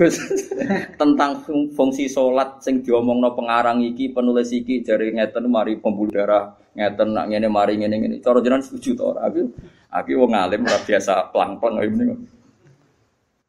[0.00, 0.16] Gus
[1.00, 1.44] tentang
[1.76, 7.28] fungsi sholat sing diomongno pengarang iki penulis iki jari ngeten mari pembuluh darah ngeten nak
[7.28, 8.16] ngene mari ngene ngene.
[8.24, 9.28] Cara jenengan setuju to ora?
[9.28, 12.16] Aku wong alim ora biasa plang-plang ngene.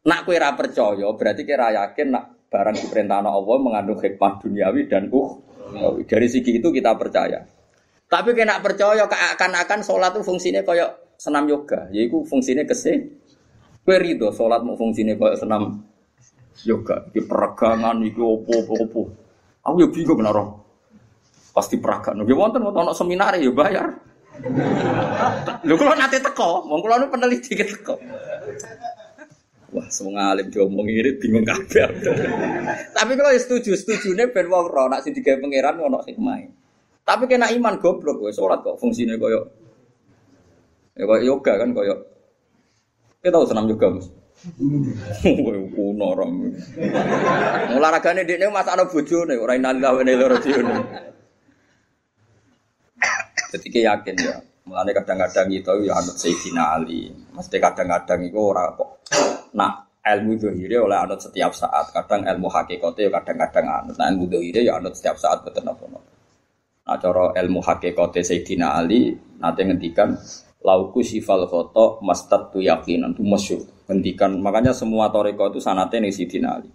[0.04, 5.08] Nak kowe ora percaya, berarti kira yakin nak barang diperintahkan Allah mengandung hikmah duniawi dan
[5.08, 5.32] uh
[6.04, 7.48] dari segi itu kita percaya.
[8.12, 13.08] Tapi kena percaya akan-akan sholat itu fungsinya kayak senam yoga, yaitu fungsinya keseh.
[13.88, 15.91] Kowe rido sholat mau fungsinya kayak senam
[16.68, 19.02] yoga, peragangan, iki opo opo opo.
[19.62, 20.38] Aku ya bingung benar
[21.52, 22.24] Pasti peragaan.
[22.24, 23.92] Nggih wonten wonten seminar ya bayar.
[25.68, 28.00] Lho kalau nanti teko, kalau nu peneliti teko.
[29.72, 31.88] Wah, semua alim diomong ini bingung kabeh.
[32.92, 36.04] Tapi kalau setuju, setuju nih ben wong ro nak sing digawe pangeran ono.
[37.02, 39.42] Tapi kena iman goblok kowe salat kok fungsinya koyo
[40.94, 41.96] ya koyo yoga kan koyo
[43.22, 44.08] kita tahu senam yoga Mas.
[44.42, 46.50] Kowe kuno rom.
[47.78, 50.78] Olahragane dekne masakno bojone ora inalillahi wa inna.
[53.52, 54.36] Jadi yakin ya.
[54.66, 57.12] Mulane kadang-kadang itu ya anut Sayyidina Ali.
[57.12, 58.90] Mesti kadang-kadang itu orang kok
[59.54, 61.94] nak ilmu dohire oleh anut setiap saat.
[61.94, 63.96] Kadang ilmu hakikatnya ya kadang-kadang anut.
[64.00, 65.86] Nah ilmu dohire ya anut setiap saat betul apa
[66.82, 70.18] Nah cara ilmu hakikatnya Sayyidina Ali nanti ngendikan
[70.62, 76.14] lauku sifal foto mastad tu yakinan tu masyur ngendikan makanya semua toriko itu sanate nih
[76.14, 76.70] Sayyidina Ali.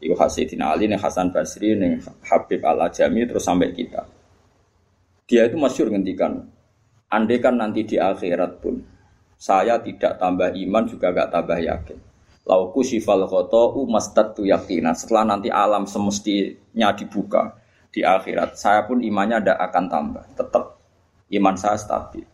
[0.00, 4.06] Iku Sayyidina Ali nih Hasan Basri nih Habib Al Ajami terus sampai kita.
[5.28, 6.42] Dia itu masyur ngendikan,
[7.06, 8.82] andai kan nanti di akhirat pun,
[9.38, 11.98] saya tidak tambah iman juga gak tambah yakin.
[12.50, 13.78] Lauku sifal khoto
[14.34, 14.96] tu yakinan.
[14.98, 17.54] Setelah nanti alam semestinya dibuka
[17.94, 20.24] di akhirat, saya pun imannya tidak akan tambah.
[20.34, 20.64] Tetap
[21.30, 22.26] iman saya stabil.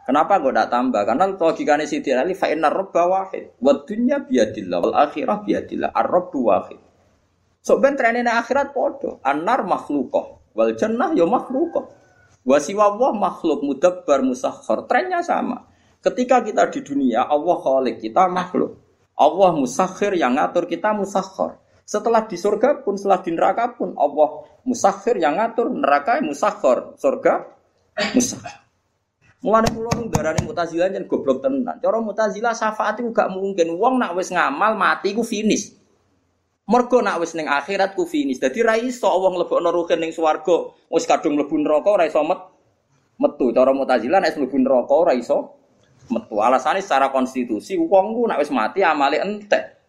[0.00, 1.02] Kenapa gue tidak tambah?
[1.06, 3.60] Karena logikanya si Ali fa'inna robba wahid.
[3.60, 5.90] Wadunya biadillah, wal akhirah biadillah.
[5.92, 6.80] Ar-robbu wahid.
[7.60, 9.20] So ben trennya akhirat podo.
[9.20, 10.50] Anar makhlukoh.
[10.56, 11.92] Wal jannah yo makhlukoh.
[12.40, 14.88] Wasiwa Allah makhluk mudabbar musakhar.
[14.88, 15.68] Trennya sama.
[16.00, 18.80] Ketika kita di dunia, Allah khalik, kita makhluk.
[19.20, 21.60] Allah musakhir yang ngatur kita musakhar.
[21.84, 26.96] Setelah di surga pun, setelah di neraka pun, Allah musakhir yang ngatur neraka musakhar.
[26.96, 27.44] Surga
[28.16, 28.69] musakhir.
[29.40, 31.80] Mulane kula nu darani Mu'tazilah jan goblok tenan.
[31.80, 33.72] Cara Mu'tazilah syafaat iku gak mungkin.
[33.80, 35.72] Wong nak wis ngamal mati ku finish.
[36.68, 38.36] Mergo nak wis ning akhirat ku finish.
[38.36, 42.36] Dadi ra iso wong mlebokno ruhin ning swarga, wis kadung mlebu neraka ora iso met
[43.16, 43.48] metu.
[43.56, 45.56] Cara Mu'tazilah nek mlebu neraka ora iso
[46.12, 46.36] metu.
[46.36, 49.80] Alasannya secara konstitusi wong ku nek wis mati amale entek.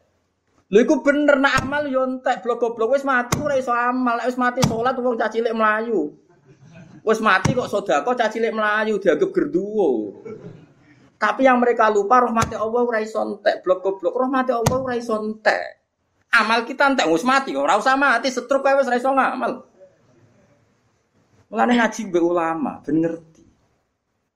[0.72, 4.16] Lho iku bener nak amal yo entek blok-blok wis mati ora iso amal.
[4.24, 6.16] Nek wis mati salat wong cah cilik melayu.
[7.02, 10.22] Wis mati kok sedekah cah cilik melayu dianggap gerduwo.
[11.18, 15.82] Tapi yang mereka lupa rahmati Allah ora iso entek, blok-blok rahmati Allah ora iso entek.
[16.34, 19.54] Amal kita entek wis mati kok ora mati setruk kowe wis ora iso ngamal.
[21.54, 23.44] Mulane ngaji mbek ulama ben ngerti.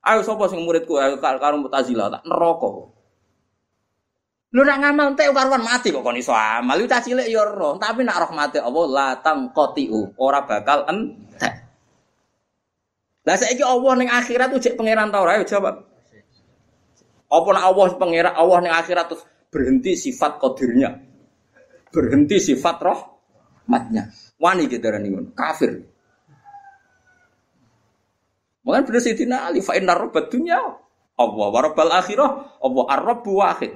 [0.05, 2.69] Ayo sapa sing muridku ayo karo Mu'tazilah tak neraka.
[4.53, 6.77] Lu nak ngamal entek karuan mati kok kon iso amal.
[6.77, 11.64] Lu cilik ya roh, tapi nak rahmati Allah la tangqatiu, ora bakal entek.
[13.25, 15.41] Lah saiki Allah ning akhirat tuh cek pangeran ta ora?
[15.41, 15.75] Jawab.
[17.25, 20.93] Apa nak Allah pangeran Allah ning akhirat terus berhenti sifat qadirnya.
[21.89, 24.13] Berhenti sifat rahmatnya.
[24.37, 25.73] Wani kita ngono, kafir.
[28.65, 30.57] Mungkin bener Sayyidina Ali fa inna rabbad dunya
[31.15, 32.29] Allah wa rabbal akhirah
[32.61, 33.73] Allah ar-rabbu wahid.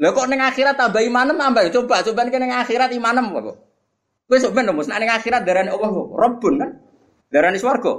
[0.00, 3.58] Lah kok ning akhirat tambah imanem tambah coba coba ning akhirat imanem kok.
[4.30, 6.70] Kowe sok ben nek ning akhirat darane Allah Rabbun kan?
[7.30, 7.94] Darani swarga.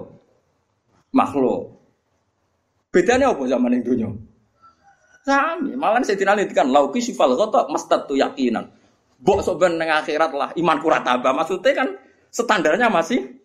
[1.15, 1.79] Makhluk.
[2.91, 4.09] Bedanya apa zaman yang dunia?
[5.23, 8.67] Sami, malah saya tidak kan lauki sifal kotok mastatu yakinan.
[9.21, 11.31] Bok soben neng akhirat lah iman kurat tambah.
[11.31, 11.87] Maksudnya kan
[12.33, 13.39] standarnya masih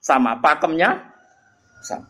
[0.00, 1.12] sama, pakemnya
[1.84, 2.08] sama.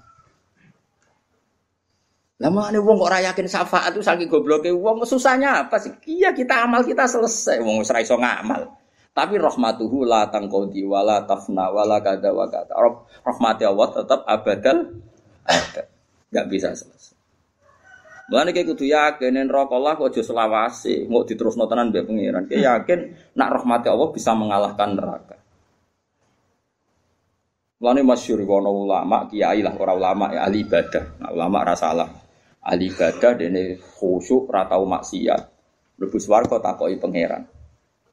[2.40, 5.92] Lama nih wong kok rayakin syafaat itu saking gobloknya wong susahnya apa sih?
[6.09, 8.80] Iya kita amal kita selesai, wong serai so ngamal.
[9.11, 12.79] Tapi rahmatuhu la tangkodi wala tafna wala kada wa kada.
[13.27, 15.03] Rahmati Allah tetap abadal
[15.42, 15.83] ada.
[16.31, 17.18] Gak bisa selesai.
[18.31, 22.46] Mulane kayak kudu yakin neraka Allah kok aja selawase, mau diterusno tenan mbek pangeran.
[22.46, 22.99] Kayak yakin
[23.35, 25.37] nak rahmati Allah bisa mengalahkan neraka.
[27.83, 31.18] Mulane masyhur kono ulama, kiai lah orang ulama ya ahli ibadah.
[31.18, 32.09] Nah, ulama rasa salah.
[32.62, 35.42] Ahli ibadah dene khusyuk ra tau maksiat.
[35.99, 37.51] Mlebu swarga takoki pangeran.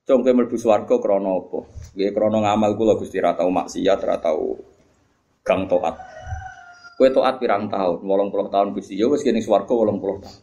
[0.08, 1.68] Cung kowe mlebu swarga krana apa?
[1.92, 4.56] Nggih krana ngamal kula Gusti ra tau maksiat, ra tau
[5.44, 6.00] gang taat.
[6.96, 8.08] Kowe taat pirang tahun?
[8.08, 8.96] 80 tahun Gusti.
[8.96, 10.40] Ya wis kene swarga 80 tahun.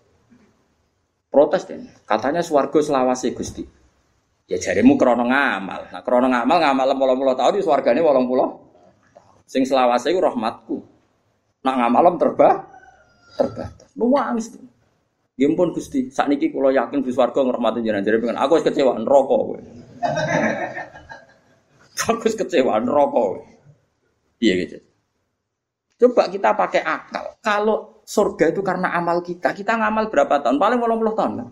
[1.33, 1.81] Protes deh.
[2.05, 3.64] Katanya swarga selawase Gusti.
[4.44, 5.88] Ya jarimu krana ngamal.
[5.88, 6.87] Nah krana ngamal ngamal
[7.33, 10.77] 80 tahun di swargane 80 Sing selawase iku rahmatku.
[11.64, 12.68] Nak ngamalem terbah
[13.40, 13.88] terbatas.
[13.96, 14.74] Nuwangis tuh.
[15.35, 19.03] Ya pun Gusti, saat niki kalau yakin di swarga ngrahmati jenengan jadi pengen aku kecewa
[19.03, 19.59] neraka kowe.
[22.14, 23.23] aku kecewa neraka
[24.38, 24.77] Iya gitu.
[25.99, 27.35] Coba kita pakai akal.
[27.42, 30.61] Kalau surga itu karena amal kita, kita ngamal berapa tahun?
[30.61, 31.49] Paling 80 tahun lah.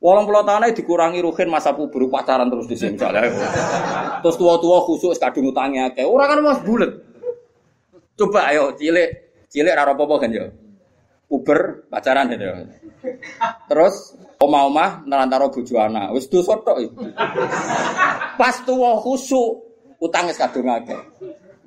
[0.00, 2.96] Walang tahun aja dikurangi ruhin masa puber pacaran terus di sini.
[2.96, 6.88] Terus tua-tua khusus kadung utangnya kayak orang kan mas bulat.
[8.16, 9.12] Coba ayo cilik
[9.52, 10.48] cilik raro popo kan yo.
[11.30, 12.42] Uber pacaran gitu.
[13.70, 16.10] Terus oma-oma nerantaro bojo anak.
[16.10, 16.90] Wis dosa tok
[18.34, 19.62] Pas tuwa khusuk
[20.02, 20.98] utangnya kadung akeh.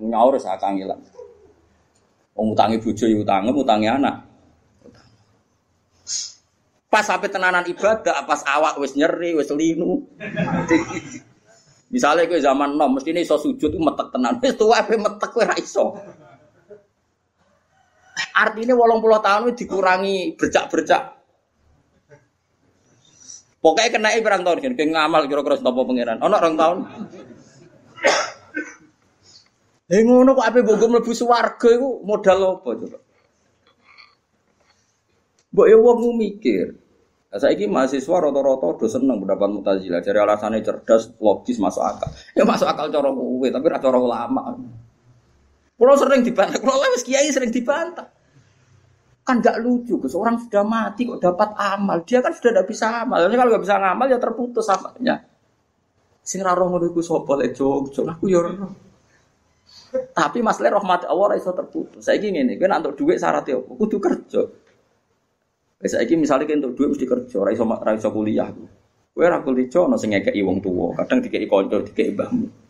[0.03, 0.99] Nyaur sak kangilan.
[2.35, 4.15] Wong utangi bojo ya utange, utangi anak.
[6.89, 10.03] Pas sampai tenanan ibadah, pas awak wis nyeri, wis linu.
[11.93, 14.41] Misalnya kowe zaman nom, mesti ini iso sujud itu metek tenan.
[14.41, 15.93] Wis tuwa ape metek kowe ra iso.
[18.33, 21.23] Artinya walang puluh tahun dikurangi bercak-bercak
[23.63, 26.19] Pokoknya kena berang tahun kayak ngamal kira-kira setopo pangeran.
[26.19, 26.77] Ono orang tahun.
[29.87, 32.99] Eh ngono kok ape mbok mlebu swarga iku modal apa coba?
[35.55, 36.75] Mbok ya wong mikir.
[37.31, 40.05] Nah, saiki mahasiswa rata-rata do seneng pendapat Mu'tazilah.
[40.05, 42.05] Jadi alasannya cerdas, logis, masuk akal.
[42.37, 44.53] Ya masuk akal cara kowe, tapi ora cara ulama.
[45.83, 48.07] Kalau sering dibantah, kalau lewat kiai sering dibantah.
[49.27, 50.15] Kan gak lucu, Gus.
[50.15, 52.07] Orang sudah mati kok dapat amal.
[52.07, 53.19] Dia kan sudah tidak bisa amal.
[53.19, 55.27] Jadi kalau gak bisa ngamal ya terputus amalnya.
[56.23, 58.39] Sing ra roh ngono iku sapa lek jog, aku ya.
[60.15, 61.99] Tapi masalah rahmat Allah iso terputus.
[62.07, 63.71] Saiki ngene, kowe nek untuk dhuwit syaratnya apa?
[63.75, 64.41] Kudu kerja.
[65.83, 68.47] Wis saiki misale kowe untuk dhuwit mesti kerja, ora iso ora iso kuliah.
[69.11, 72.62] Kowe ora kuliah ono sing ngekeki wong tuwa, kadang dikeki kanca, dikeki mbahmu.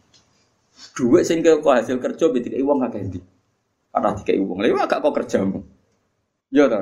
[0.73, 3.19] Dhuwit sing kok hasil kerja dikeki wong akeh ndi?
[3.93, 4.61] Ana dikeki wong.
[4.61, 5.61] Lha gak kok kerjamu.
[6.49, 6.81] Ya to.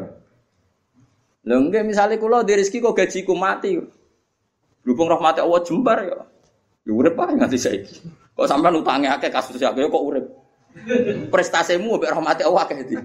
[1.47, 3.75] Lho nggih misale kula di rezeki kok gajiku mati.
[4.87, 6.23] Lupung rahmat Allah jembar ya.
[6.87, 7.95] Ya urip ae nganti saiki.
[8.35, 10.25] Kok sampean utange akeh kasus akeh kok urip.
[11.27, 12.95] Prestasimu mbek rahmat Allah akeh di.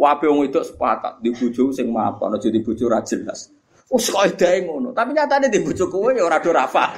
[0.00, 3.52] Wabe wong itu sepakat di bojo sing mapan aja di bojo ra jelas.
[3.90, 6.94] Wes kok ngono, tapi nyatane di bojo kowe ya ora do rafa.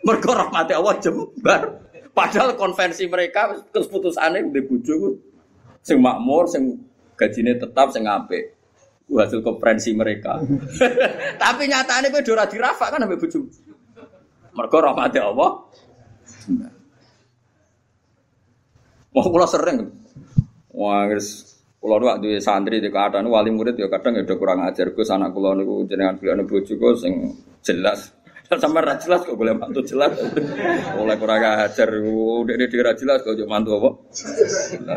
[0.00, 1.60] Mergo rahmat Allah jembar.
[2.10, 5.14] Padahal konvensi mereka keputusane di bojo
[5.80, 6.76] Sing makmur, sing
[7.16, 8.52] gajine tetap, sing apik.
[9.10, 10.38] Hasil konferensi mereka.
[11.42, 13.50] Tapi nyatane kowe ora dirafak kan ambek bojomu.
[14.54, 15.50] Mergo rahmate Allah.
[19.10, 19.90] Mau kula sering.
[20.70, 24.62] Wah, guys, kula nu duwe santri di keadaan wali murid ya kadang ya udah kurang
[24.62, 27.34] ajar Gus anak kula niku jenengan bilane bojoku sing
[27.66, 28.14] jelas.
[28.50, 30.10] Sampai ra jelas kok boleh mantu jelas.
[30.98, 33.90] Oleh kurang ajar udah dia ra jelas kok mantu apa?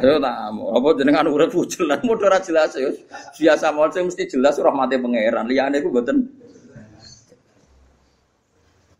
[0.02, 2.90] Yo tak apa jenengan urip jelas modho ra jelas ya.
[3.38, 5.46] Biasa mau sing mesti jelas rahmate pangeran.
[5.46, 6.18] Liyane iku mboten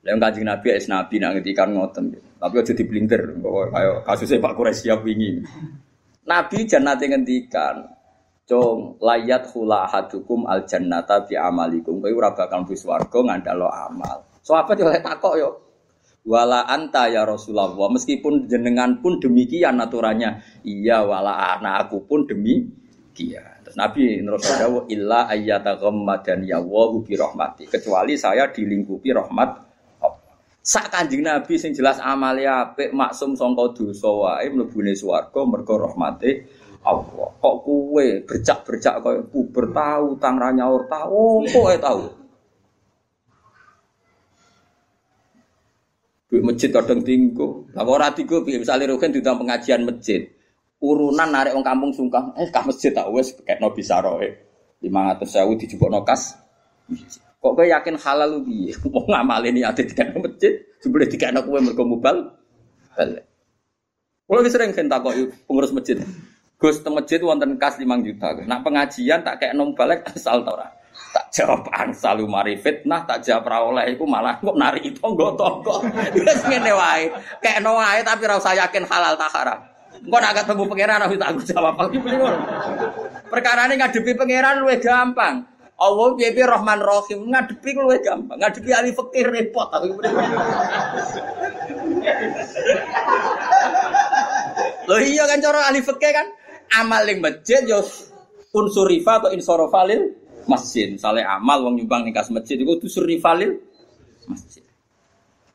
[0.04, 4.60] Lalu kajian Nabi es Nabi nak ngetikan ngoten, tapi aja diblinter, bahwa kayak kasusnya Pak
[4.76, 5.40] siap wingi.
[6.28, 7.88] Nabi jannate ngendikan,
[8.44, 12.04] Cung layat hula hadukum al jannata bi amalikum.
[12.04, 14.33] Kowe ora bakal mlebu swarga ngandalo amal.
[14.52, 15.50] Apa yo takok yo.
[16.24, 20.40] Wala anta ya Rasulullah, meskipun jenengan pun demikian aturannya.
[20.64, 23.60] Iya wala anak aku pun demikian.
[23.64, 27.68] Terus Nabi terus dawuh illa ayyata ghammadan ya wa bi rahmati.
[27.68, 29.74] Kecuali saya dilingkupi rahmat
[30.64, 36.48] Sak Kanjeng Nabi sing jelas amale apik maksum sangka dosa wae mlebune swarga mergo rahmate
[36.88, 37.36] Allah.
[37.36, 42.23] Kok kue bercak-bercak kaya puber tahu tang ra nyaur tahu, kok tahu.
[46.34, 47.70] Di masjid kadang tinggu.
[47.78, 50.26] Lah ora tinggu piye misale rogen diundang pengajian masjid.
[50.82, 54.26] Urunan narik wong kampung sungkang, eh kah masjid tak wis kekno bisa roe.
[54.82, 56.34] 500.000 dijupukno kas.
[57.38, 58.74] Kok kowe yakin halal lu piye?
[58.94, 62.18] Wong ngamale niate dikene masjid, jebule dikene kowe mergo mubal.
[64.26, 66.02] Kulo sering kan takoki pengurus masjid.
[66.58, 68.42] Gus teng masjid wonten kas 5 juta.
[68.44, 70.68] Nak pengajian tak kayak nom balik asal ta ora?
[70.94, 75.82] Tak jawab angsal mari fitnah, tak jawab ra oleh iku malah kok nari tonggo-tonggo.
[76.26, 77.10] Wis ngene wae.
[77.42, 79.60] Kekno wae tapi ora usah yakin halal tak haram.
[80.04, 81.78] Engko nak ketemu pangeran aku tak jawab
[83.30, 85.46] Perkara ini ngadepi pangeran luwih gampang.
[85.74, 88.38] Allah piye Rahman Rahim ngadepi luwih gampang.
[88.38, 89.98] Ngadepi ahli fikih repot aku.
[94.84, 96.28] Loh iya kan cara ahli fikih kan
[96.82, 97.80] amal ning masjid yo
[98.54, 100.14] unsur rifa atau insorofa lil
[100.46, 100.92] masjid.
[100.92, 103.60] Misalnya amal wong nyumbang ning kas masjid iku unsur rifa lil
[104.28, 104.64] masjid.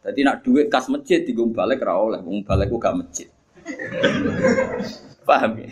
[0.05, 3.29] Jadi nak duit kas masjid digung balik ra oleh, wong balik gak masjid.
[5.29, 5.69] Paham ya?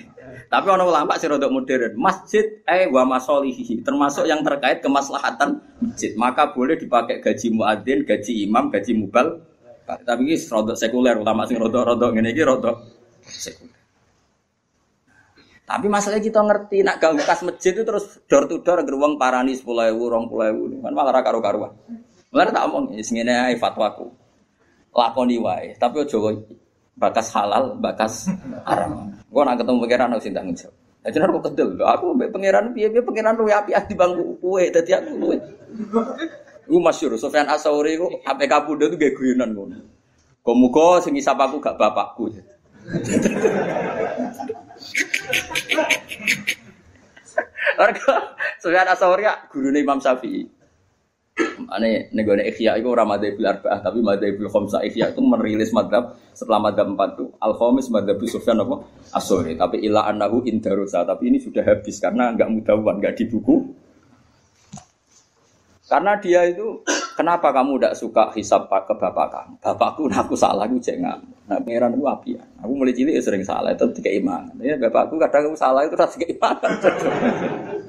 [0.47, 1.97] Tapi orang ulama sih rodok modern.
[1.97, 6.13] Masjid eh wa masolihi termasuk yang terkait kemaslahatan masjid.
[6.15, 9.41] Maka boleh dipakai gaji muadzin, gaji imam, gaji mubal.
[9.87, 12.77] Tapi ini rodok sekuler ulama sih rodok-rodok ini iki rodok
[13.23, 13.76] sekuler.
[15.67, 19.59] Tapi masalahnya kita ngerti nak ganggu kas masjid itu terus door to door geruang parani
[19.59, 21.75] sepuluh ewu, rong puluh ewu, kan malah karu karuan.
[22.31, 24.07] Malah tak omong, ini ini fatwaku,
[24.95, 25.75] lakoni wae.
[25.75, 26.39] Tapi ojo
[26.95, 28.31] bakas halal, bakas
[28.63, 29.11] haram.
[29.27, 30.75] Gue nak ketemu pangeran harus tanggung jawab.
[31.07, 35.11] Jadi aku kedel, aku pangeran piye piye pangeran luwe api di bangku kue, tadi aku
[35.19, 35.37] luwe.
[36.67, 39.83] Gue masyur, Sofyan Asauri gue APK Buddha tuh gak guyonan gue.
[40.47, 42.31] Komuko sing isap aku gak bapakku.
[47.77, 48.15] Mergo
[48.63, 50.49] Sufyan Asauri gurune Imam Syafi'i.
[51.69, 56.73] Ane negone Ikhya itu ora madzhab arba'ah tapi madzhab khamsah Ikhya itu merilis madhab setelah
[56.73, 58.81] madhab empat itu al khamis madzhab Sufyan apa?
[59.13, 61.05] Asori tapi ila annahu indarusa.
[61.05, 63.69] Tapi ini sudah habis karena enggak mudawan enggak di buku.
[65.87, 66.81] Karena dia itu
[67.17, 69.55] kenapa kamu tidak suka hisap ke bapak kamu?
[69.65, 71.17] Bapakku aku salah aku jangan.
[71.49, 72.45] Nah pangeran aku api ya.
[72.61, 74.53] Aku mulai cilik sering salah itu tiga iman.
[74.61, 76.57] Ya bapakku kadang aku salah itu tiga iman.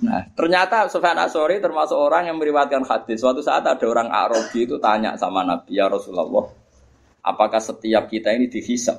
[0.00, 3.20] Nah, ternyata Sufyan Asori termasuk orang yang meriwayatkan hadis.
[3.20, 6.48] Suatu saat ada orang Arabi itu tanya sama Nabi, ya Rasulullah,
[7.20, 8.96] apakah setiap kita ini dihisap?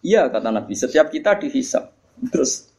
[0.00, 1.92] Iya, kata Nabi, setiap kita dihisap.
[2.32, 2.72] Terus,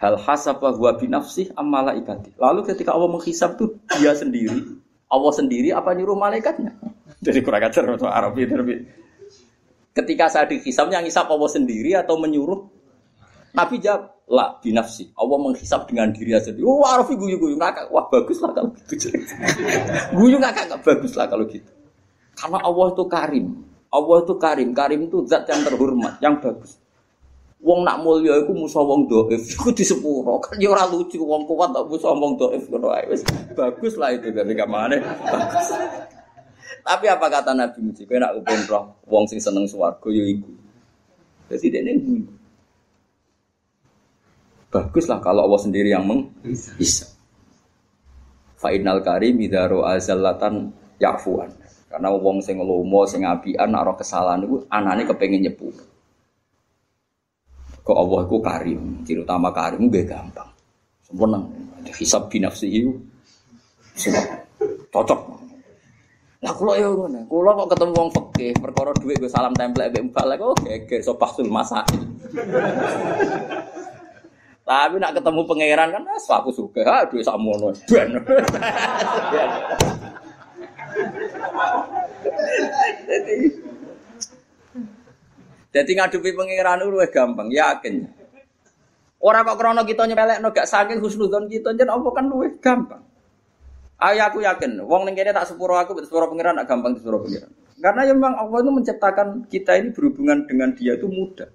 [0.00, 2.32] hal hasab huwa binafsih amala ibadi.
[2.38, 4.80] Lalu ketika Allah menghisap itu dia sendiri,
[5.12, 6.72] Allah sendiri apa nyuruh malaikatnya?
[7.22, 8.78] Jadi kurang ajar untuk Arabi terlebih.
[9.92, 12.64] Ketika saya dihisap, yang hisap Allah sendiri atau menyuruh?
[13.52, 15.12] Nabi jawab, lah binafsi.
[15.12, 16.64] Allah menghisap dengan diri sendiri.
[16.64, 17.92] Wah, Arafi guyu-guyu ngakak.
[17.92, 19.12] Wah, bagus lah kalau gitu.
[20.16, 21.68] guyu ngakak, bagus lah kalau gitu.
[22.32, 23.46] Karena Allah itu karim.
[23.92, 24.68] Allah itu karim.
[24.72, 26.80] Karim itu zat yang terhormat, yang bagus.
[27.62, 30.42] Wong nak mulia iku musa wong dhaif, iku disepuro.
[30.42, 33.22] Kan ya ora lucu wong kuat tak musa wong dhaif ngono ae wis.
[33.54, 34.98] Bagus lah itu dari kamane.
[35.02, 35.70] Bagus.
[36.82, 38.02] Tapi apa kata Nabi Muji?
[38.02, 40.50] Kowe nak upen roh wong sing seneng swarga ya iku.
[41.54, 41.92] Jadi dene
[44.72, 47.12] Baguslah kalau Allah sendiri yang menghisap.
[48.56, 51.52] Fa'inal karim idaro azallatan yafuan.
[51.92, 55.91] Karena wong sing lomo sing apian nek kesalahan iku anane kepengin nyepuro.
[57.82, 60.50] Kok Allah itu karim, ciri utama karim gak gampang.
[61.02, 61.38] Sempurna.
[61.98, 62.86] Hisab binafsihi.
[63.98, 64.22] Semua
[64.92, 65.20] cocok.
[66.42, 67.22] Lah kula ya ngono.
[67.30, 71.14] Kula kok ketemu wong fikih, perkara dhuwit gue salam template mbek balik oh geger so
[71.14, 72.02] pasul masail.
[74.62, 77.70] Tapi nak ketemu pangeran kan wis aku suka, ah dhuwit sakmono.
[77.86, 78.10] Ben.
[83.08, 83.36] Jadi
[85.72, 88.04] ngadepi pangeran itu gampang, yakin.
[89.22, 93.00] Orang kok krono kita nyepelek no gak saking husnudon kita jen apa kan luwih gampang.
[94.02, 97.46] Ayo aku yakin, wong ning kene tak sepuro aku, sepuro pangeran tak gampang sepuro pangeran.
[97.78, 101.46] Karena ya memang Allah itu menciptakan kita ini berhubungan dengan dia itu mudah.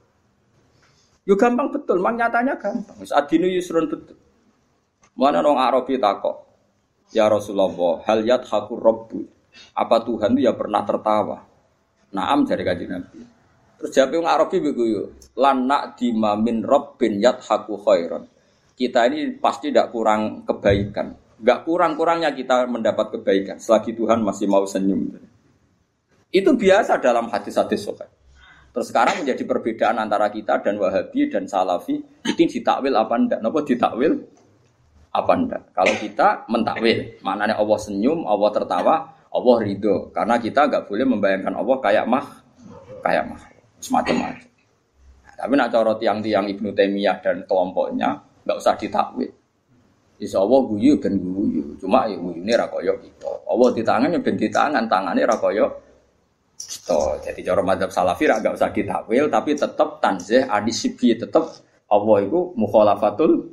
[1.28, 2.95] Yo gampang betul, mang nyatanya gampang.
[3.03, 4.15] Wis adinu yusrun betul.
[5.20, 6.47] Mana orang Arabi takok,
[7.11, 9.28] ya Rasulullah, hal yat hakur robbu.
[9.76, 11.43] Apa Tuhan itu ya pernah tertawa?
[12.15, 13.20] Naam dari kaji Nabi.
[13.78, 18.25] Terus jawab yang Arabi begitu, lanak dimamin robbin yat haku khairon.
[18.73, 24.65] Kita ini pasti tidak kurang kebaikan Gak kurang-kurangnya kita mendapat kebaikan selagi Tuhan masih mau
[24.65, 25.21] senyum.
[26.34, 28.09] Itu biasa dalam hadis-hadis sokat.
[28.73, 33.39] Terus sekarang menjadi perbedaan antara kita dan Wahabi dan Salafi itu ditakwil apa ndak?
[33.45, 34.17] Napa ditakwil
[35.13, 35.61] apa ndak?
[35.78, 38.95] Kalau kita mentakwil, maknanya Allah senyum, Allah tertawa,
[39.30, 40.09] Allah ridho.
[40.09, 42.25] Karena kita nggak boleh membayangkan Allah kayak mah,
[43.05, 43.41] kayak mah,
[43.82, 44.47] semacam-macam.
[45.38, 49.30] Tapi nak corot tiang-tiang Ibnu Taimiyah dan kelompoknya nggak usah ditakwil.
[50.17, 51.78] Insya Allah guyu ben guyu.
[51.78, 53.30] Cuma ya guyu ini rakoyo kita.
[53.45, 55.65] Allah di tangan ya di tangan, tangannya rakoyo
[56.57, 57.21] kita.
[57.21, 61.53] Jadi cara madhab salafi gak usah ditakwil, tapi tetap tanzih adisibi tetap
[61.86, 63.45] Allah itu mukhalafatul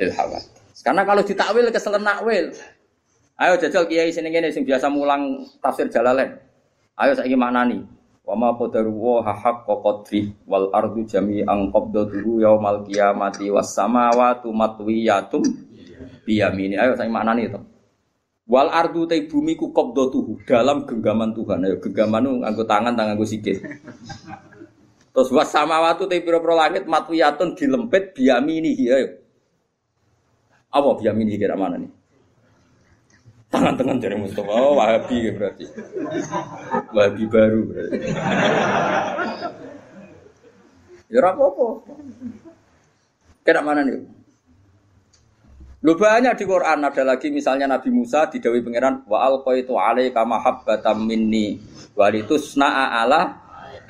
[0.00, 0.42] ilhawat.
[0.80, 2.56] Karena kalau ditakwil keselen nakwil.
[3.36, 6.40] Ayo jajal kiai sini gini sing biasa mulang tafsir Jalalain.
[6.96, 7.80] Ayo saya mana nih?
[8.22, 15.42] Wa ma wa haqqa qadri wal ardu jami'an qabdatuhu yaumal qiyamati was samawati matwiyatum
[16.22, 16.78] biyamini.
[16.78, 17.66] Ayo saya mana nih tuh?
[18.46, 21.66] Wal ardu te bumi ku qabdatuhu dalam genggaman Tuhan.
[21.66, 23.58] Ayo genggaman nganggo tangan tangan nganggo sikil.
[25.12, 29.18] Terus was samawati te pira-pira langit matwiyatun dilempit biyamini ayo.
[30.70, 31.90] Apa biyamini kira mana nih?
[33.52, 35.68] Tangan-tangan dari Mustafa, oh, Wahabi berarti.
[36.96, 38.08] Wahabi baru berarti.
[41.12, 41.66] ya apa-apa.
[43.44, 44.00] Kira mana nih?
[45.82, 51.02] Lu banyak di Quran ada lagi misalnya Nabi Musa didawi pangeran wa alqaitu alaika mahabbatan
[51.02, 51.58] minni
[51.98, 53.20] walitusna'a ala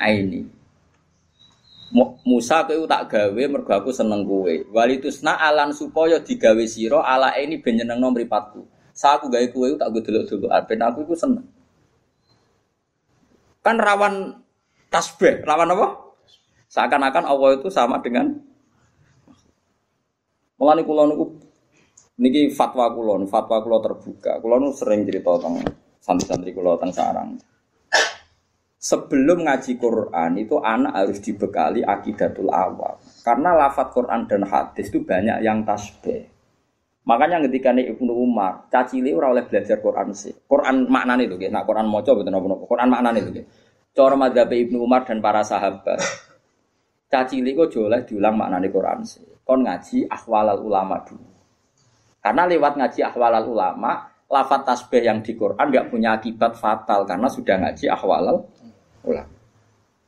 [0.01, 0.49] aini.
[2.25, 4.49] Musa kowe tak gawe mergo aku seneng kowe.
[4.73, 8.65] Walitusna alan supaya digawe sira ala ini ben nyenengno mripatku.
[9.03, 11.43] Sa aku gawe kowe tak gue delok-delok ben aku iku seneng.
[13.59, 14.39] Kan rawan
[14.95, 16.15] tasbih, rawan apa?
[16.71, 18.31] Seakan-akan Allah itu sama dengan
[20.55, 21.35] Mulane kula niku
[22.23, 24.39] Niki fatwa kulon, fatwa kulo terbuka.
[24.39, 25.67] Kulo nu sering cerita tentang
[25.99, 27.29] santri-santri kulo tentang sarang.
[28.79, 33.03] Sebelum ngaji Quran itu anak harus dibekali akidatul awal.
[33.27, 36.32] Karena lafat Quran dan hadis itu banyak yang tasbih.
[37.03, 40.31] Makanya ketika nih Ibnu Umar, caci ora oleh belajar Quran sih.
[40.47, 43.45] Quran makna nih loh, nak Quran coba betul nopo Quran makna nih loh.
[43.93, 44.15] Cara
[44.47, 45.99] Ibnu Umar dan para sahabat.
[47.11, 49.27] Caci kok joleh diulang makna nih Quran sih.
[49.43, 51.33] Kon ngaji akhwalal ulama dulu.
[52.23, 57.27] Karena lewat ngaji ahwalal ulama, lafat tasbih yang di Quran nggak punya akibat fatal karena
[57.27, 58.47] sudah ngaji ahwalal
[59.03, 59.35] ulama.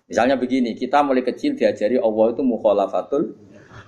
[0.07, 3.35] Misalnya begini, kita mulai kecil diajari Allah itu mukhalafatul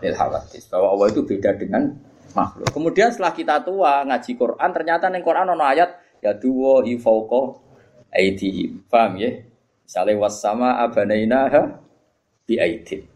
[0.03, 1.95] lil hawadis, bahwa Allah itu beda dengan
[2.35, 2.69] makhluk.
[2.73, 5.91] Kemudian setelah kita tua ngaji Quran, ternyata ning Quran ono ayat
[6.25, 7.61] ya duwo hi fauqa
[8.11, 8.83] aidihim.
[8.89, 9.31] Paham ya?
[9.87, 11.79] Misalnya wasama abanainaha
[12.43, 13.07] bi aidin.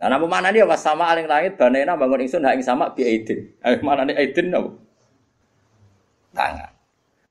[0.00, 3.04] Nah, nama mana dia was sama aling langit banena bangun ingsun hak ing sama bi
[3.04, 3.52] aidin.
[3.66, 4.72] Eh mana nih aidin napa?
[6.32, 6.72] Tangan.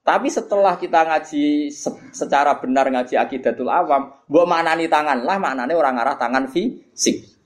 [0.05, 5.73] Tapi setelah kita ngaji se secara benar ngaji akidatul awam, mbok maknani tangan lah maknane
[5.77, 7.38] orang arah tangan fisik.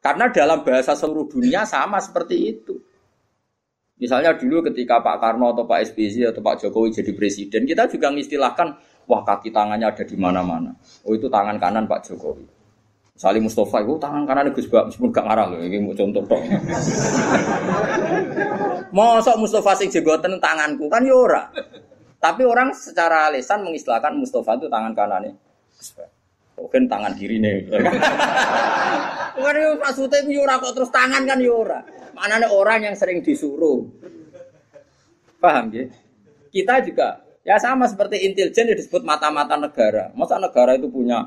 [0.00, 2.72] Karena dalam bahasa seluruh dunia sama seperti itu.
[4.00, 8.08] Misalnya dulu ketika Pak Karno atau Pak SBY atau Pak Jokowi jadi presiden, kita juga
[8.08, 10.72] mengistilahkan, wah kaki tangannya ada di mana-mana.
[11.04, 12.48] Oh itu tangan kanan Pak Jokowi.
[13.12, 16.40] Salim Mustafa itu tangan kanan Gus Bak meskipun gak ngarah loh, ini mau contoh tok.
[18.96, 21.52] Mosok Mustafa sing jenggoten tanganku kan yora.
[21.52, 21.60] Ya
[22.20, 25.32] Tapi orang secara lisan mengistilahkan Mustafa itu tangan kanannya.
[26.58, 27.68] Mungkin tangan kiri nih.
[29.36, 31.80] Bukan itu maksudnya itu yora ya kok terus tangan kan yora.
[31.86, 33.88] Ya Mana orang yang sering disuruh.
[35.40, 35.88] Paham ya?
[36.52, 40.12] Kita juga ya sama seperti intelijen disebut mata-mata negara.
[40.12, 41.24] Masa negara itu punya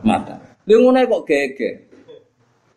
[0.00, 0.40] mata?
[0.64, 1.94] Lu kok gege.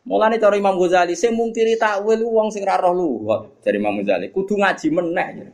[0.07, 4.31] Mulane cara Imam Ghazali sing mungkiri takwil wong sing ra roh luwat dari Imam Ghazali
[4.31, 5.51] kudu ngaji meneh.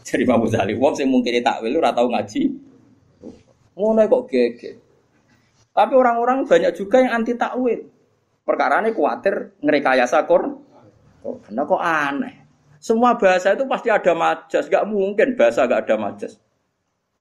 [0.00, 2.71] Dari Imam Ghazali wong sing mungkiri takwil ora tau ngaji.
[3.76, 4.76] Ngono kok geger.
[5.72, 7.88] Tapi orang-orang banyak juga yang anti takwil.
[8.44, 10.60] Perkara ini khawatir ngerekayasa Quran.
[11.22, 12.34] Oh, karena kok aneh.
[12.82, 16.34] Semua bahasa itu pasti ada majas, gak mungkin bahasa gak ada majas.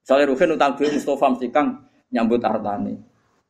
[0.01, 2.97] Misalnya Ruhin utang duit Mustafa mesti kang nyambut artane.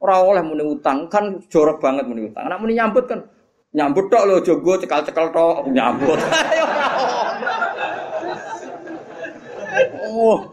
[0.04, 2.52] Orang oleh muni utang kan jorok banget muni utang.
[2.52, 3.24] Anak muni nyambut kan
[3.72, 6.20] nyambut tok lo jogo cekal-cekal tok nyambut.
[10.12, 10.52] oh.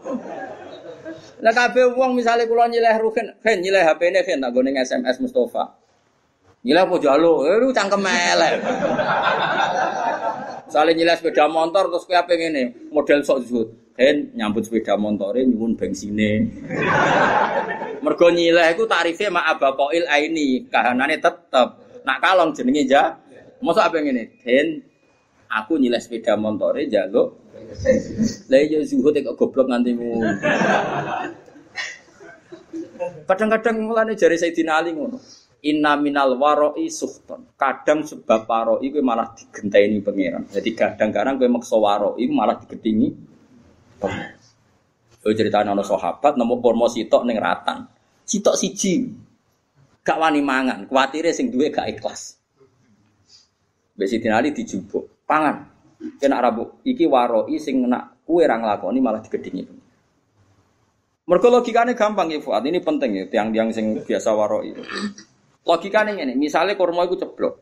[1.39, 5.71] Lah kabeh wong misale kula nyileh Ruhin, ben nyileh HP-ne ben tak gone SMS Mustafa.
[6.67, 7.47] Nyileh apa jalo?
[7.47, 8.59] Eh lu cangkem elek.
[10.67, 13.67] Saling nyileh sepeda motor terus kowe apa ngene, model sok zuhud.
[13.95, 16.51] Ben nyambut sepeda motore nyuwun bensine.
[18.03, 21.67] Mergo nyileh iku tarife mak abapoil aini, kahanane tetep.
[22.03, 23.15] Nak kalong jenenge ja.
[23.63, 24.43] Mosok apa ngene?
[24.43, 24.83] Ben
[25.47, 27.48] aku nyileh sepeda motore jaluk.
[28.49, 30.29] Lah ya zuhud kok goblok nganti ngono.
[33.29, 35.17] Kadang-kadang mulane jari Sayyidina Ali ngono.
[35.59, 37.53] Inna minal waroi suhton.
[37.59, 40.47] Kadang sebab waroi itu malah digenteni pangeran.
[40.47, 43.29] Jadi kadang-kadang gue maksa waroi malah digetingi
[45.19, 47.83] Yo cerita nono sahabat nemu kurma sitok ning ratan.
[48.23, 49.03] Sitok siji.
[49.99, 52.39] Gak wani mangan, kuatire sing duwe gak ikhlas.
[53.99, 55.67] Mbek Siti Ali dijupuk, pangan.
[55.99, 59.67] Kena rabu iki waroi sing nak kue ra nglakoni malah digedingi.
[61.29, 64.73] Mergo logikane gampang ya Fuad, ini penting ya tiang-tiang sing biasa waroi.
[65.61, 67.53] Logikane ngene, misale kurma iku ceblok.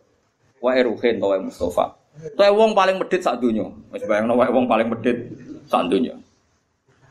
[0.63, 1.99] Wae Ruhin wae Mustafa.
[2.39, 3.67] Wae wong paling medit sak donya.
[3.91, 5.17] Wis bayangno wae wong paling medit
[5.67, 6.15] sak donya.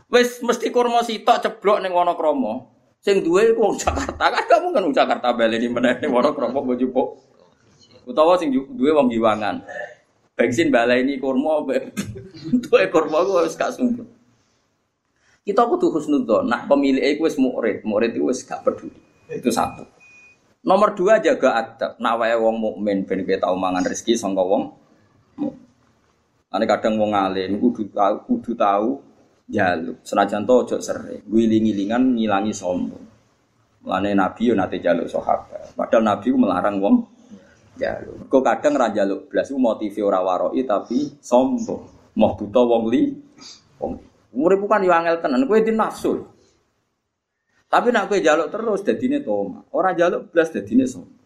[0.08, 2.72] Wes mesti kurma sitok ceblok ning Wonokromo.
[3.04, 4.24] Sing duwe iku wong Jakarta.
[4.32, 7.08] Kan gak mungkin wong Jakarta baleni meneh ning Wonokromo mbok jupuk.
[8.08, 9.60] Utawa sing duwe wong Giwangan.
[10.36, 11.64] Bensin baleni kurma
[12.60, 14.04] duwe kurma ku wis gak sumpah.
[15.46, 16.44] Kita kudu husnudzon.
[16.44, 19.00] Nah, pemilik iku wis murid, murid itu wis gak peduli.
[19.32, 19.88] Itu satu.
[20.66, 21.96] Nomor dua jaga adab.
[21.96, 24.76] Nak wae wong mukmin ben kowe tau mangan rezeki sangka wong.
[26.52, 29.00] Ane kadang wong alim kudu tahu, kudu tahu
[29.48, 30.02] jaluk.
[30.04, 33.06] Senajan to ojo sering, giling-gilingan ngilangi sombong.
[33.86, 35.72] Mulane Nabi yo nate jaluk sahabat.
[35.78, 36.94] Padahal Nabi melarang wong
[37.76, 38.26] jaluk.
[38.26, 42.12] Kok kadang ra jaluk blas ku motive ora waroi tapi sombong.
[42.16, 43.12] Mau buta wong li.
[43.80, 43.92] Wong
[44.36, 46.24] urip bukan yo angel tenan, kowe di nafsu.
[47.68, 49.64] Tapi nak kowe jaluk terus dadine toma.
[49.72, 51.16] Ora jaluk blas dadine sombong.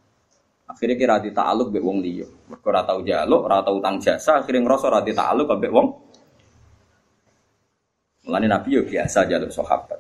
[0.71, 2.27] Akhirnya kira di ta'aluk be wong liya.
[2.47, 5.89] Mergo ora jaluk, ora utang jasa, akhirnya ngerasa ora di ambek wong
[8.21, 10.00] Mulane Nabi yo biasa jaluk sahabat.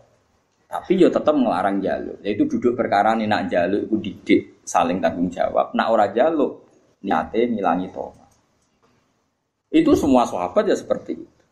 [0.71, 2.23] Tapi yo tetap ngelarang jaluk.
[2.23, 5.75] Yaitu duduk perkara nih nak jaluk itu didik saling tanggung jawab.
[5.75, 6.63] Nak ora jaluk
[7.03, 8.25] niate ngilangi toha.
[9.75, 11.43] Itu semua sahabat ya seperti itu.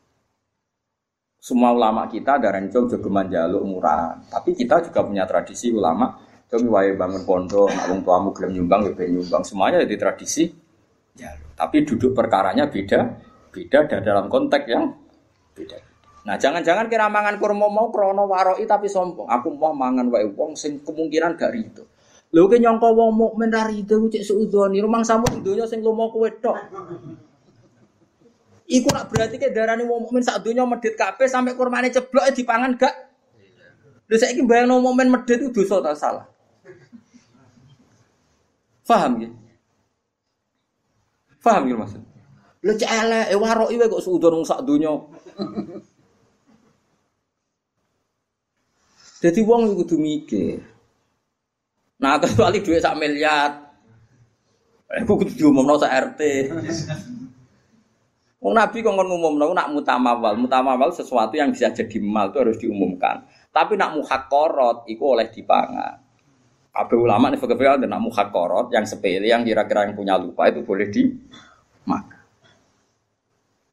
[1.38, 4.14] Semua ulama kita ada rencong jogeman jaluk murah.
[4.30, 6.14] Tapi kita juga punya tradisi ulama.
[6.48, 9.42] Kami wae bangun pondok, nak wong tuamu gelem nyumbang ya nyumbang.
[9.42, 10.46] Semuanya jadi tradisi
[11.18, 11.58] jaluk.
[11.58, 13.18] Tapi duduk perkaranya beda,
[13.50, 14.94] beda dan dalam konteks yang
[15.58, 15.87] beda.
[16.26, 19.30] Nah, jangan-jangan kira mangan kurma mau krono waroi tapi sombong.
[19.30, 21.86] Aku mau mangan wae wong sing kemungkinan gak rido.
[22.34, 26.28] Lho ki nyangka wong mukmin ra rido cek suudoni, rumang samu donya sing lomo kowe
[26.28, 26.58] tok.
[28.68, 32.76] Iku nak berarti ke darani wong mukmin sak donya medhit kabeh sampai kurmane ceblok dipangan
[32.76, 32.94] gak?
[34.12, 36.26] Lho saiki bayangno mukmin medhit itu dosa ta salah?
[38.84, 39.30] Paham ya?
[41.40, 42.02] Paham ya maksud?
[42.60, 44.92] Lho cek elek, eh waroki wae kok suudon sak donya.
[49.18, 50.62] Jadi wong kudu mikir.
[51.98, 53.50] Nah, kecuali duit sak miliar.
[54.86, 56.20] Aku kudu diumumno sak RT.
[58.38, 60.38] Wong Nabi kok ngomongno nak mutamawal.
[60.38, 63.26] Mutamawal sesuatu yang bisa jadi mal itu harus diumumkan.
[63.50, 65.98] Tapi nak muhakorot itu oleh dipangan.
[66.70, 70.62] Kabeh ulama nih fakir ada nak muhakorot yang sepele yang kira-kira yang punya lupa itu
[70.62, 71.10] boleh di
[71.82, 72.22] makan.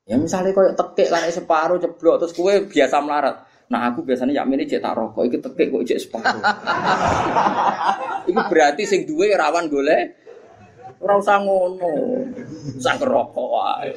[0.10, 3.46] Ya misalnya kau tekek lah separuh jeblok terus kue biasa melarat.
[3.66, 6.42] Nah aku biasanya yamin ini cetak rokok, itu tekik kok cek separuh.
[8.30, 10.26] itu berarti sing duwe rawan golek
[11.02, 11.94] ora usah ngono.
[12.82, 13.90] Sang rokok wae.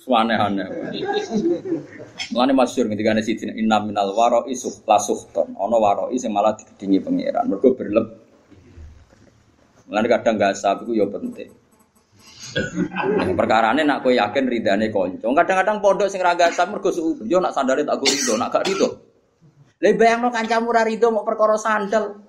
[0.00, 0.64] Suane-ane.
[2.30, 5.56] Mulane masyhur ketika ana siji inna minal waro isuh lasuhton.
[5.56, 7.48] Ana waro sing malah digedingi pangeran.
[7.48, 8.06] Mergo berleb.
[9.88, 11.50] Mulane kadang gak sab iku ya penting.
[13.36, 15.26] Perkarane nak yakin ridane kanca.
[15.26, 17.26] Kadang-kadang pondok sing ra gasam mergo suudon.
[17.26, 18.88] Yo nak sandale tak go rido, nak gak rido.
[19.76, 22.24] Lah bayangno kancamu ra rido mau perkara sandal.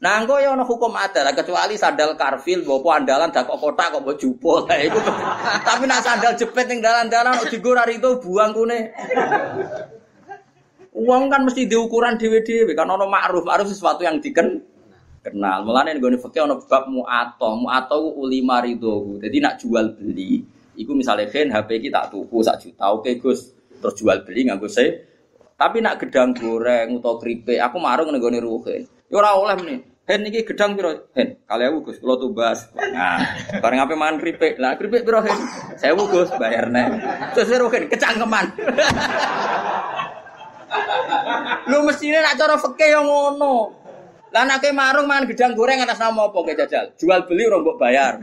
[0.00, 4.00] Nah, engko ya ana hukum adat kecuali sandal karfil mbok andalan dak kok kotak kok
[4.00, 4.64] mbok jupuk.
[4.64, 4.96] Lah iku.
[5.68, 8.96] Tapi nak sandal jepit ning dalan-dalan kok digo itu buang kune.
[10.96, 14.60] Uang kan mesti diukuran dhewe-dhewe kan ana ma'ruf, ma'ruf sesuatu yang diken
[15.20, 15.64] kenal.
[15.64, 19.20] Mulane nggone fikih ana bab mu'ato, mu'ato uli maridohu.
[19.20, 20.44] Jadi nak jual beli,
[20.76, 23.52] iku misalnya kan HP iki tak tuku sak juta, oke Gus.
[23.80, 25.08] Terus jual beli nganggo se.
[25.60, 28.88] Tapi nak gedang goreng utawa keripik, aku marung ning gone ruhin.
[29.12, 29.80] Ya ora oleh meneh.
[30.08, 30.90] Hen iki gedang piro?
[31.14, 32.66] Hen, kali aku Gus, kula tumbas.
[32.74, 33.22] Nah,
[33.62, 34.58] bareng ape mangan kripik.
[34.58, 35.38] Lah kripik piro hen?
[35.78, 36.88] 1000 Gus, bayar nek.
[37.36, 37.86] Terus piro hen?
[37.86, 38.46] Kecangkeman.
[41.70, 43.79] Lu mestine nak cara fikih yang ngono.
[44.30, 46.94] Lah nek marung mangan gedang goreng atas nama apa jajal?
[46.94, 48.14] Jual beli ora mbok bayar.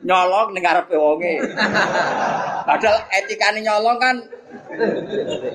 [0.00, 1.36] Nyolong ning ngarepe wonge.
[2.64, 4.16] Padahal etikane nyolong kan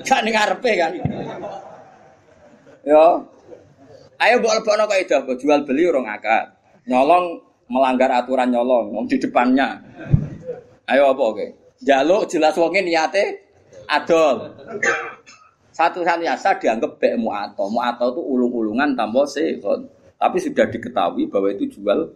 [0.06, 0.92] gak ning ngarepe kan.
[2.86, 3.26] Yo,
[4.18, 6.54] Ayo mbok lebokno kaidah mbok jual beli orang akad.
[6.86, 9.78] Nyolong melanggar aturan nyolong wong di depannya.
[10.86, 11.46] Ayo apa oke?
[11.82, 13.42] Jaluk jelas wonge niate
[13.86, 14.54] adol.
[15.78, 17.70] Satu-satunya sah dianggap bek mu'ato.
[17.70, 19.86] Mu'ato itu ulung-ulungan tanpa sekon.
[20.18, 22.10] Tapi sudah diketahui bahwa itu jual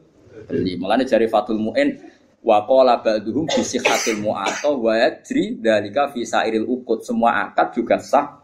[0.51, 0.75] beli.
[0.75, 1.95] Mulanya jari Fatul Mu'in
[2.43, 7.07] wa qala ba'duhum bi sihhatil mu'ato wa yajri dalika fi sairil ukut.
[7.07, 8.43] Semua akad juga sah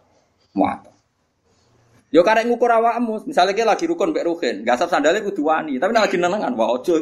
[0.55, 0.95] mu'ato.
[2.15, 5.77] Yo karek ngukur awakmu, misalnya kita lagi rukun mbek ruhin, gak sab sandalnya kudu wani,
[5.77, 6.97] tapi nek lagi nenengan wah ojo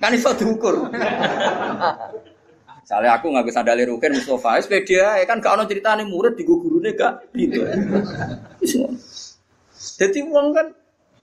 [0.00, 0.88] kan iso diukur.
[2.88, 7.36] Misalnya aku nggak sandalnya ruhin Mustafa, sepeda kan gak ono ceritane murid di gurune gak
[7.36, 7.60] gitu.
[10.00, 10.72] Jadi uang kan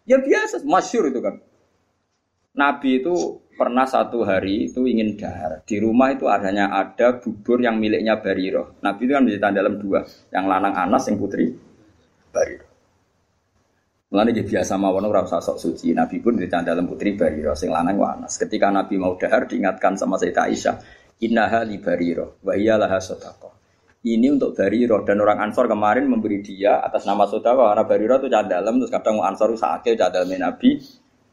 [0.06, 1.42] ya biasa, masyur itu kan.
[2.54, 5.66] Nabi itu pernah satu hari itu ingin dahar.
[5.66, 8.78] Di rumah itu adanya ada bubur yang miliknya Bariro.
[8.86, 10.06] Nabi itu kan menceritakan dalam dua,
[10.38, 11.50] yang lanang Anas, yang putri
[12.30, 12.70] Bariro.
[14.14, 15.98] Mulane dia biasa mawon ora usah sok suci.
[15.98, 18.38] Nabi pun di dalam putri Bariro sing lanang wanas.
[18.38, 20.76] Ketika Nabi mau dahar diingatkan sama Sayyidah Aisyah,
[21.24, 23.54] "Innaha li Bariro wa hiya laha sadaqah."
[24.06, 28.30] Ini untuk Bariro dan orang Ansor kemarin memberi dia atas nama saudara karena Bariro itu
[28.30, 30.78] dalam terus kadang Ansor cah dalam Nabi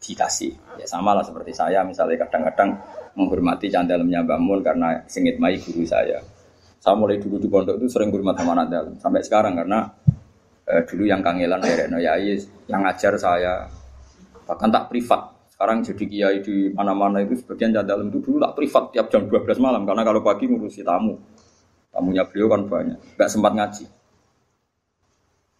[0.00, 0.80] dikasih.
[0.80, 2.80] Ya sama lah seperti saya misalnya kadang-kadang
[3.12, 6.24] menghormati cah dalamnya bangun karena singit mai guru saya.
[6.80, 9.92] Saya mulai dulu di pondok itu sering hormat sama anak dalam sampai sekarang karena
[10.66, 11.60] eh, dulu yang kangelan
[11.92, 13.68] no yai yang ngajar saya
[14.48, 15.31] bahkan tak privat
[15.62, 19.62] sekarang jadi kiai di mana-mana itu sebagian dalam itu dulu tak privat tiap jam 12
[19.62, 21.14] malam karena kalau pagi ngurusi tamu.
[21.94, 23.86] Tamunya beliau kan banyak nggak sempat ngaji.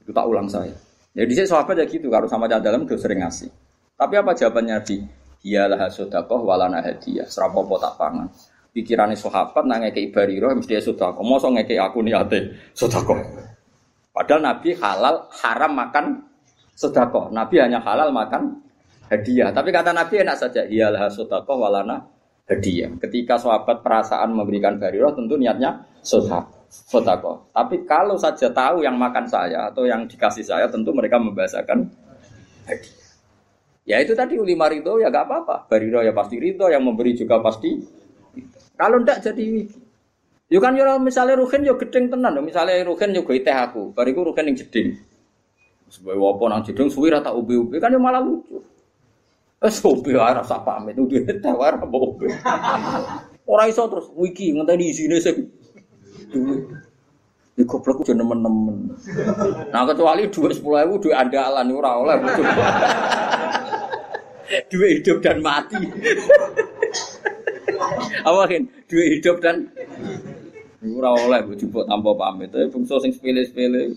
[0.03, 0.74] Itu tak ulang saya.
[1.14, 3.46] Jadi saya sahabat ya gitu kalau sama dalam udah sering ngasih.
[3.94, 5.07] Tapi apa jawabannya di
[5.46, 7.30] Iyalah sodakoh walana hadiah.
[7.30, 8.26] Serapopo tak pangan.
[8.74, 13.22] Pikirannya sahabat nanya ke ibariro mesti dia sodakoh mau ngeke aku niate sodakoh
[14.11, 16.26] Padahal Nabi halal haram makan
[16.74, 17.30] sodako.
[17.30, 18.62] Nabi hanya halal makan
[19.13, 19.53] hadiah.
[19.53, 20.65] Tapi kata Nabi enak saja.
[20.65, 22.01] Iyalah sodako walana
[22.49, 22.89] hadiah.
[22.97, 27.53] Ketika sahabat perasaan memberikan bariroh tentu niatnya sodako.
[27.53, 31.85] Tapi kalau saja tahu yang makan saya atau yang dikasih saya tentu mereka membahasakan
[32.65, 33.01] hadiah.
[33.83, 35.67] Ya itu tadi ulima ridho ya gak apa-apa.
[35.67, 37.77] Bariroh ya pasti ridho, yang memberi juga pasti.
[38.79, 39.69] Kalau ndak jadi
[40.53, 44.53] Yo kan yo misalnya Ruhin yo gedeng tenan, misalnya Ruhin yo teh aku, bariku Ruhin
[44.53, 45.01] yang jeding.
[45.89, 48.51] Sebagai wopo nang jeding suwi rata ubi-ubi kan yo malah lucu.
[49.63, 52.27] Eh ubi ora rasa pamit udah teh ora ubi.
[53.47, 55.47] Ora iso terus wiki ngenteni isine sing
[57.53, 58.97] Di goblok udah nemen-nemen.
[59.71, 62.17] Nah kecuali dua sepuluh ribu dua andalan ora oleh.
[64.73, 65.79] Dua hidup dan mati.
[68.25, 68.63] Apa kan?
[68.89, 69.69] Dua hidup dan
[70.83, 72.51] Ora oleh dijupuk tanpa pamit.
[72.51, 73.95] Tapi bungsu sing sepele-sepele.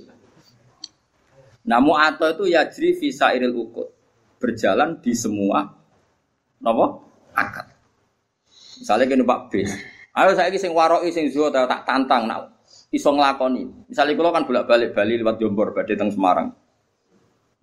[1.66, 3.90] Namu atau itu yajri visa iril ukut.
[4.46, 5.66] Berjalan di semua
[6.62, 7.02] napa?
[7.34, 7.66] akad.
[8.78, 9.74] Misalnya kene Pak bis.
[10.14, 12.62] Ayo saiki sing waroki sing zuwa tak tantang nak
[12.94, 13.90] iso nglakoni.
[13.90, 16.54] Misalnya kula kan bolak-balik Bali lewat Jombor badhe teng Semarang.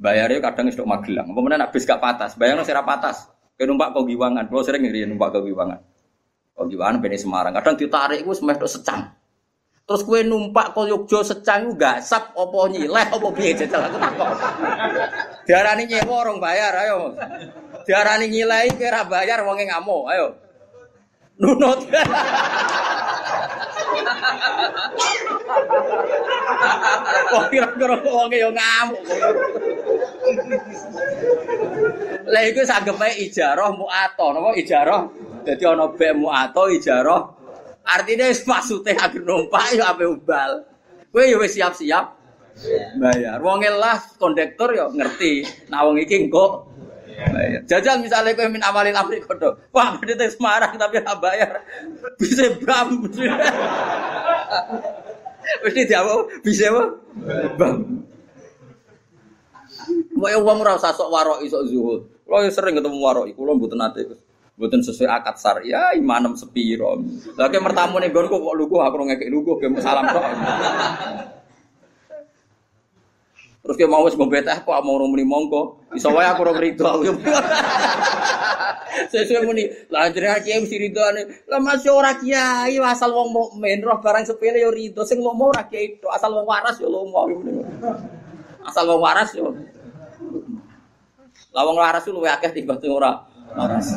[0.03, 1.31] Bayarnya kadang istok Magelang.
[1.31, 3.31] Meneh nak bis gak patas, bayarnya sira patas.
[3.55, 5.79] Kayak numpak kau giwangan, kalau sering ngiri numpak kau giwangan.
[6.59, 7.55] Kau gimana bene Semarang?
[7.55, 9.15] Kadang ditarik gue semeh secang.
[9.87, 14.39] Terus kue numpak kau Yogyo secang gak sap opo nyileh opo biaya jajal aku takut.
[15.43, 17.19] Diarani nyewa orang bayar ayo.
[17.83, 20.27] Diarani nyilai kira bayar wongnya ngamuk ayo.
[21.41, 21.81] Nunut.
[27.33, 29.03] Wong kira-kira wonge yo ngamuk.
[32.31, 35.03] Lah iku sanggepe ijarah muato, napa ijarah
[35.43, 37.23] jadi ono bemu atau ijaroh.
[37.83, 40.63] Artinya maksudnya agar numpak ya apa ubal.
[41.11, 42.22] Gue ya siap-siap
[42.99, 43.39] bayar.
[43.41, 45.47] Wong lah kondektor ya ngerti.
[45.73, 46.73] Nah wong iki engko
[47.13, 47.63] Bayar.
[47.69, 49.61] Jajal misalnya kowe min amalin amri kodo.
[49.71, 51.61] Wah, berarti Semarang tapi ora bayar.
[52.17, 53.05] Bisa bam.
[55.63, 56.13] Wis apa?
[56.41, 56.83] Bisa apa?
[57.61, 57.77] Bam.
[60.17, 62.01] Mau uang ora usah sok warok isok zuhud.
[62.23, 64.09] Kalau sering ketemu warok, kulo mboten nate.
[64.57, 66.97] Mboten sesuai akad syariah, imanem sepiro.
[67.37, 70.25] Lagi mertamu nih gonku kok lugu aku ngekek lugu ke salam tok.
[73.63, 75.95] Terus dia mau sebab betah kok mau muni mongko.
[75.95, 77.15] Iso wae aku ora rido aku.
[78.93, 81.47] Sesuai muni, lah jenengan kiai mesti ridone.
[81.47, 85.65] Lah masih ora kiai asal wong mukmin roh barang sepele yo rido sing lomo ora
[85.71, 87.31] kiai itu asal wong waras yo lomo.
[88.67, 89.55] Asal wong waras yo.
[91.55, 93.23] Lah wong waras luwe akeh timbang sing ora
[93.55, 93.95] waras.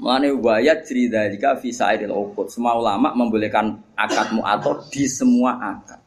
[0.00, 2.50] Mane wayat cerita jika visa idil ukut.
[2.50, 5.99] Semua ulama membolehkan akad mu'ator di semua akad.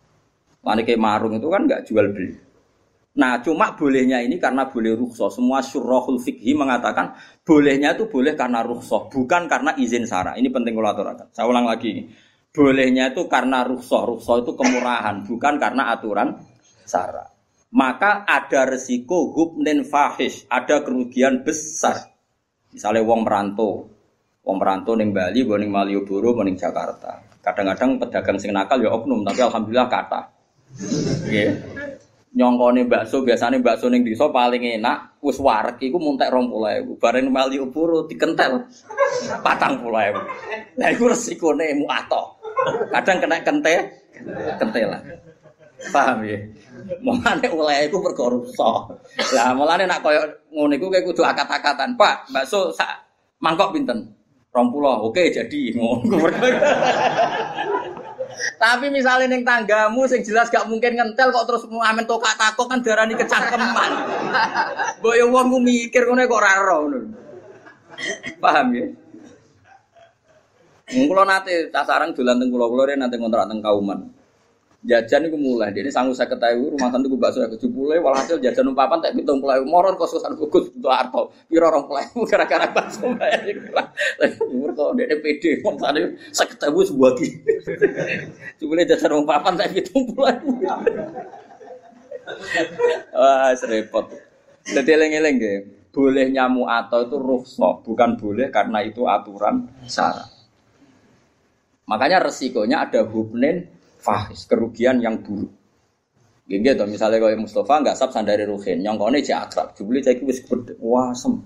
[0.64, 2.34] Lani kayak marung itu kan nggak jual beli.
[3.14, 5.30] Nah, cuma bolehnya ini karena boleh rukhsah.
[5.30, 7.14] Semua syurahul fikhi mengatakan
[7.46, 10.34] bolehnya itu boleh karena rukhsah, bukan karena izin sara.
[10.34, 11.30] Ini penting kalau aturakan.
[11.30, 12.10] Saya ulang lagi.
[12.50, 14.02] Bolehnya itu karena rukhsah.
[14.10, 16.42] Rukhsah itu kemurahan, bukan karena aturan
[16.90, 17.30] sara.
[17.74, 22.18] Maka ada resiko hubnin fahish, ada kerugian besar.
[22.74, 23.94] Misalnya wong merantau,
[24.42, 27.22] wong merantau neng Bali, ning Malioboro, ning Jakarta.
[27.46, 30.33] Kadang-kadang pedagang sing nakal ya oknum, tapi alhamdulillah kata.
[30.78, 31.50] Nggih.
[32.34, 36.98] Nyongkone bakso biasane bakso ning desa paling enak wis wareg iku muntek 20.000.
[36.98, 38.66] Bareng mali upuro dikentel
[39.46, 40.82] 40.000.
[40.82, 42.42] Lah iku resikone muato.
[42.90, 43.76] Kadang kena kente
[44.58, 45.04] kentelan.
[45.94, 46.40] Paham ya?
[47.06, 48.40] Mulane oleh iku perkara.
[49.38, 51.94] Lah mulane nak koyo ngono iku kudu akat-akatan.
[51.94, 52.98] Pak, bakso sak
[53.46, 54.10] mangkok pinten?
[54.54, 55.10] 20.
[55.10, 56.18] Oke, jadi ngono.
[58.58, 62.80] Tapi misalnya neng tanggamu sing jelas gak mungkin ngentel kok terus amen tokak takok kan
[62.82, 63.92] darani kecangkeman.
[65.00, 66.54] Mbok yo wong mikir ngono kok ora
[68.42, 68.86] Paham ya?
[70.94, 74.23] Mula nate tasarang dolan teng kula-kula nate ngontrak teng Kauman
[74.84, 75.72] jajan itu mulai.
[75.72, 79.40] Ini sanggup saya ketahui rumah tante gue bakso ya mulai walhasil jajan umpapan tak hitung
[79.40, 83.44] mulai moron kos kosan bukus untuk arto kira orang mulai gara-gara bakso bayar
[84.48, 85.64] umur kok dia pede.
[85.64, 86.04] Mau tadi
[86.36, 87.28] saya ketahui sebuah ki
[88.68, 90.36] mulai jajan umpapan tak hitung mulai
[93.12, 94.06] wah serempet
[94.64, 95.58] jadi eleng-eleng deh
[95.94, 97.86] boleh nyamu atau itu rukhsah.
[97.86, 100.26] Bukan boleh karena itu aturan syarat.
[101.86, 103.70] Makanya resikonya ada hubnen
[104.04, 105.50] fahis, kerugian yang buruk.
[106.44, 110.44] Gini tuh misalnya kalau Mustafa nggak sab sandari ruhin, kau ini akrab, jubli cek wis
[110.84, 111.40] wah sem,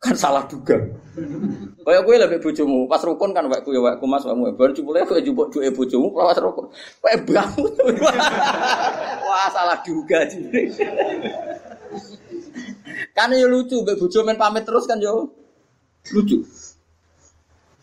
[0.00, 0.80] kan salah juga.
[1.84, 5.20] Kayak gue lebih bujumu, pas rukun kan waktu ya waktu mas kamu, baru jubli gue
[5.28, 6.72] jubuk dua bujumu, pas rukun,
[7.04, 7.72] kayak bangun,
[9.28, 10.72] wah salah juga jubli.
[13.12, 15.28] kan ya lucu, bujuk main pamit terus kan yo
[16.16, 16.40] lucu.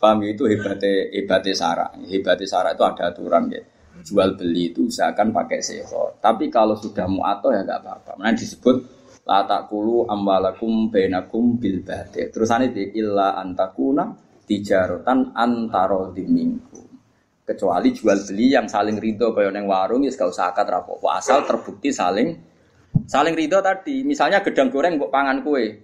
[0.01, 1.93] Paham itu hebatnya hebatnya Sarah.
[2.09, 3.61] Hebatnya Sarah itu ada aturan ya.
[4.01, 6.17] Jual beli itu usahakan pakai seho.
[6.17, 8.11] Tapi kalau sudah muato ya nggak apa-apa.
[8.17, 8.81] Mana disebut
[9.29, 12.33] la takulu ambalakum bainakum bil batil.
[12.33, 14.09] Terusannya di illa antakuna
[14.49, 16.81] tijarotan antaro diminggu.
[17.45, 21.13] Kecuali jual beli yang saling ridho kaya neng warung ya gak usah akad rapopo.
[21.13, 22.33] Asal terbukti saling
[23.05, 24.01] saling ridho tadi.
[24.01, 25.77] Misalnya gedang goreng buat pangan kue.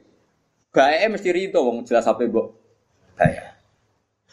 [0.74, 2.48] Bae mesti ridho wong jelas apa mbok
[3.14, 3.57] bayar.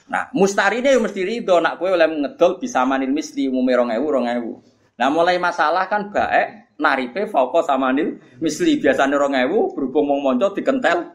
[0.05, 4.07] Nah, mustari ini mesti ridho nak kue oleh ngedol bisa manil misli umumnya rong ewu
[4.12, 4.52] rong ewu.
[5.00, 7.24] Nah mulai masalah kan baik naripe
[7.64, 11.09] sama nil misli biasanya rong ewu berhubung mau monco dikentel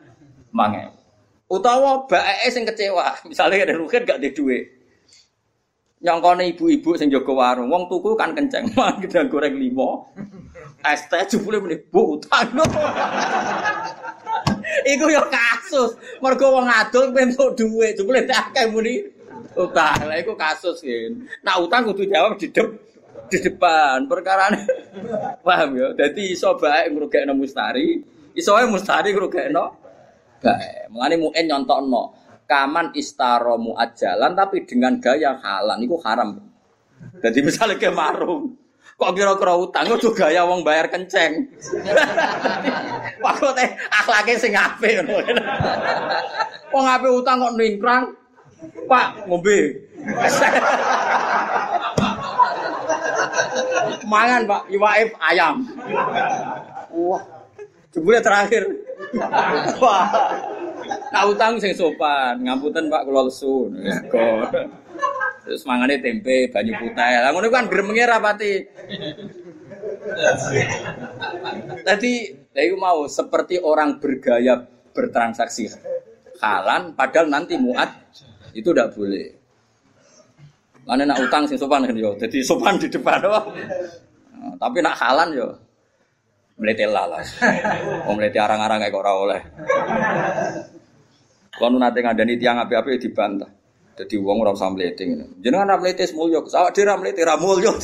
[0.50, 0.90] mange.
[1.46, 4.66] Utawa baik sing kecewa misalnya ada rukin gak ada duit.
[6.00, 10.08] Nyongkone ibu-ibu sing jaga warung, wong tuku kan kenceng, mah kita goreng limo.
[10.80, 12.56] Es teh jebule meneh bu utang.
[14.86, 15.96] Iku yo kasus.
[16.24, 19.04] Mergo wong adol entuk dhuwit, jebule tak akeh muni
[19.56, 20.08] utang.
[20.08, 21.28] Lah iku kasus yen.
[21.44, 22.90] Nak utang kudu jawab di dep
[23.30, 24.50] di depan perkara
[25.46, 28.02] paham ya jadi iso baik ngrugekno mustari
[28.34, 29.64] iso wae mustari ngrugekno
[30.42, 32.04] baik mengane muen nyontokno
[32.50, 36.42] kaman istaro muajalan tapi dengan gaya halan itu haram
[37.22, 38.58] jadi misalnya ke marung
[39.00, 41.47] Kok kira-kira utang kok gaya wong bayar kenceng.
[43.24, 45.39] Pak teh akhlake sing apik ngono.
[46.76, 48.12] Wong apik utang kok ningkrang.
[48.91, 49.88] Pak ngombe.
[54.12, 55.64] Mangan Pak, iwaif ayam.
[56.91, 57.24] Wah.
[57.95, 58.68] Jebule terakhir.
[59.80, 60.12] Wah.
[61.10, 63.72] Nah utang sing sopan, ngapunten Pak kula lesu.
[65.45, 67.10] Terus mangane tempe, banyu putih.
[67.26, 68.54] Lah ngono kan gremenge rapati.
[71.86, 72.14] Tadi,
[72.54, 74.62] saya mau seperti orang bergaya
[74.93, 75.70] bertransaksi
[76.41, 77.89] halan, padahal nanti muat
[78.56, 79.28] itu tidak boleh.
[80.88, 83.54] Mana nak utang sing sopan kan yo, jadi sopan di depan oh.
[84.34, 85.54] Nah, tapi nak halan yo,
[86.58, 87.38] melete lalas.
[88.10, 89.41] Mau melete arang-arang kayak orang oleh.
[91.54, 93.59] Kalau nanti ngadani tiang api-api dibantah.
[94.00, 95.43] Jadi uang orang usah mlete ngene.
[95.43, 97.72] Jenengan ora mlete mulya, awak dhewe ora mlete ra mulya.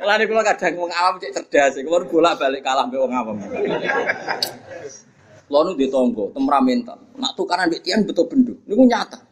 [0.00, 3.36] Mulane kula kadang wong awam cek cerdas, kula bolak-balik kalah mbek wong awam.
[5.48, 7.00] Kula nu ditonggo, temperamental.
[7.16, 8.60] Nak tukaran mbek tiang betul benduk.
[8.68, 9.24] Niku nyata.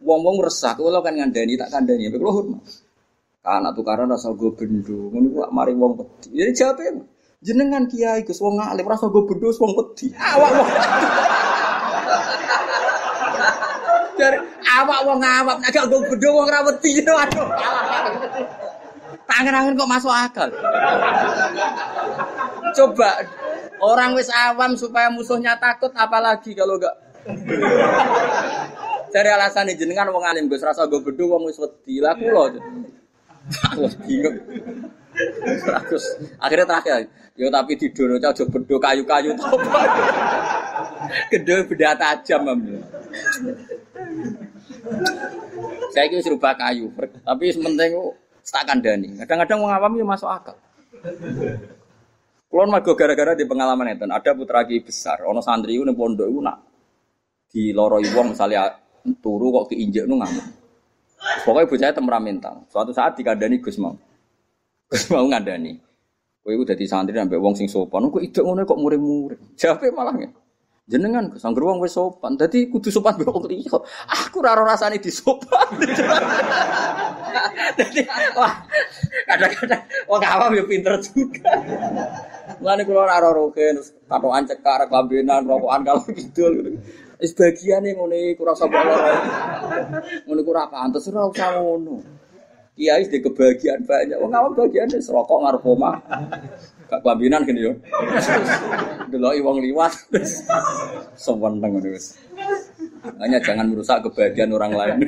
[0.00, 2.64] Wong-wong resah, kula kan ngandani tak kandani, kula hormat.
[3.44, 6.32] Karena tukaran rasa gue bendu, ngono ku mari wong peti.
[6.32, 7.04] Jadi jawabnya
[7.44, 10.08] jenengan kiai Gus wong alim rasa gue bendu wong peti.
[10.32, 10.68] Awak wong.
[14.14, 17.02] Dari awak wong awak nek gak gue wong ra wedi.
[17.02, 17.48] Aduh.
[19.24, 20.48] Tangan-tangan kok masuk akal.
[22.74, 23.10] Coba
[23.80, 26.94] orang wis awam supaya musuhnya takut apalagi kalau gak
[29.14, 32.02] Dari alasan jenengan wong alim Gus rasa gue bedo wong wis wedi.
[32.02, 32.54] Lah kula.
[35.86, 36.04] Terus
[36.42, 37.06] akhirnya terakhir,
[37.38, 39.46] yo tapi di dono aja bedo kayu-kayu to.
[41.30, 42.60] Gede beda tajam am.
[45.94, 46.90] Saya kira serubah kayu,
[47.22, 47.94] tapi sementing
[48.44, 49.14] tak kandani.
[49.22, 50.56] Kadang-kadang mau ngawam ya masuk akal.
[52.50, 56.38] Kulon mago gara-gara di pengalaman itu, ada putra ki besar, ono santri itu pondok itu
[56.38, 56.58] nak
[57.54, 58.66] di loroi wong misalnya
[59.22, 60.46] turu kok keinjek nu ngamuk.
[61.46, 62.54] Pokoknya bocah temperamental.
[62.68, 63.96] Suatu saat dikandani Gus mau.
[64.90, 65.72] Gus mau ngandani.
[66.44, 68.12] Kowe iku dadi santri ambek wong sing sopan.
[68.12, 69.56] Kok idek ngono kok muring-muring.
[69.56, 70.28] Jawabe malah ya.
[70.84, 72.36] Jenengan wong wis sopan.
[72.36, 73.72] Dadi kudu sopan mbek wong liya.
[74.04, 75.80] Aku ora ora rasane disopan.
[77.80, 78.04] Dadi
[78.36, 78.52] wah
[79.24, 81.56] kadang-kadang wong awam ya pinter juga.
[82.60, 86.76] Mulane kula ora ora roken tatoan cekar kelambenan rokokan kalau gitu.
[87.16, 89.14] Wis bagiane ngene iku ora usah lara.
[90.28, 91.96] Ngono iku ora pantes ora usah ngono.
[92.76, 94.20] Kiai di kebahagiaan banyak.
[94.20, 95.96] Wong awam bagian wis rokok ngarep omah.
[96.90, 97.72] Gak kelambinan gini yo.
[99.08, 99.92] Deloki wong liwat.
[101.16, 102.18] Seweneng ngono wis.
[103.20, 104.98] Hanya jangan merusak kebahagiaan orang lain.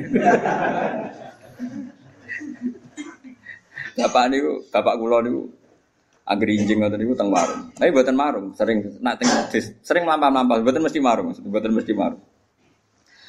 [3.97, 5.49] Bapak niku, bapak kula niku
[6.27, 7.70] Angger injing ngoten niku teng warung.
[7.79, 9.31] Tapi mboten marung, sering nak teng
[9.79, 12.18] sering lampah-lampah, mboten mesti marung, mboten mesti marung.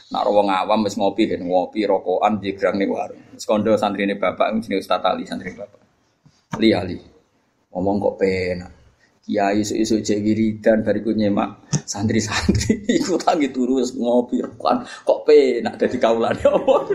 [0.09, 3.21] Nak wong awam wis ngopi kan ngopi rokokan jigrang ning warung.
[3.37, 5.77] Sekondo santrine bapak jenenge Ustaz Ali santri bapak.
[6.57, 6.97] Li Ali.
[7.77, 8.73] Ngomong kok penak.
[9.21, 16.01] Kiai isu-isu cek wiridan bariku nyemak santri-santri ikut lagi turu ngopi rokokan kok penak dadi
[16.01, 16.75] kaulane apa.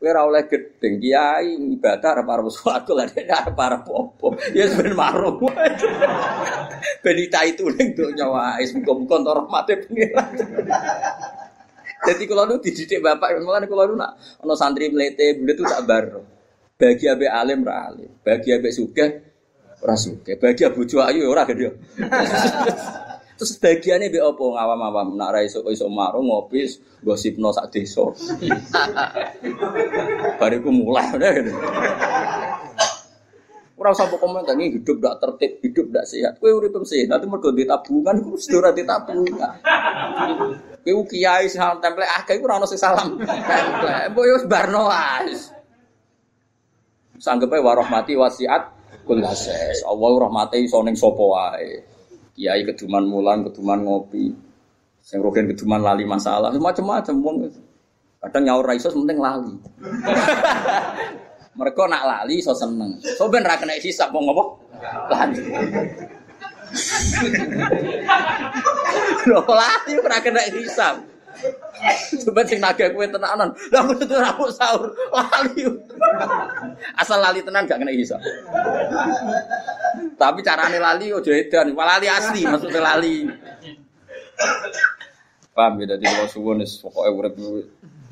[0.00, 4.28] Kowe ora oleh gedeng kiai ibadah arep swarga lah nek arep arep apa.
[4.56, 5.44] Ya ben marung.
[7.04, 10.32] Ben itu ning donya wae muga-muga entuk rahmate pengiran.
[12.00, 16.39] Jadi kalau nu dididik bapak, kalau nu nak ono santri melete, bule itu tak bar.
[16.80, 19.06] Bagi abe alim ra alim, bagi abe suge
[19.84, 21.68] ora suge, bagi abu ayu ora gede.
[23.40, 26.60] Terus bagiannya be opo ngawam-awam nak ra iso iso marung ngopi
[27.00, 28.04] gosipno sak desa.
[30.40, 31.52] Bariku mulai udah gitu.
[33.80, 36.36] Ora usah komentar ini hidup ndak tertib, hidup ndak sehat.
[36.36, 39.56] Kowe urip sehat, nanti mergo di tabungan iku wis ora di tabungan.
[40.84, 43.16] Kowe kiai sing template akeh iku ora ono sing salam.
[43.24, 45.59] Template, mbok yo barno wis.
[47.20, 48.72] Sanggepe warahmati wasiat
[49.04, 49.84] kullases.
[49.84, 51.84] Allah rahmati iso ning sapa wae.
[52.32, 54.32] Kiai keduman mulan, keduman ngopi.
[55.04, 57.36] Sing rogen keduman lali masalah, macam-macam wong.
[58.20, 59.52] Kadang nyaur ra iso penting lali.
[61.60, 62.96] Mereka nak lali so seneng.
[63.20, 64.44] So ben ra kena hisab wong apa?
[65.12, 65.36] Lali.
[69.28, 71.04] Lho lali ora kena hisab.
[72.26, 73.50] Coba sing naga kue tenanan.
[73.72, 75.64] Lah aku tuh aku sahur lali.
[76.98, 78.20] Asal lali tenan gak kena hisab.
[80.20, 83.24] Tapi carane lali ojo edan, lali asli maksudnya lali.
[85.50, 87.34] Paham ya dadi kalau suwun wis pokoke urip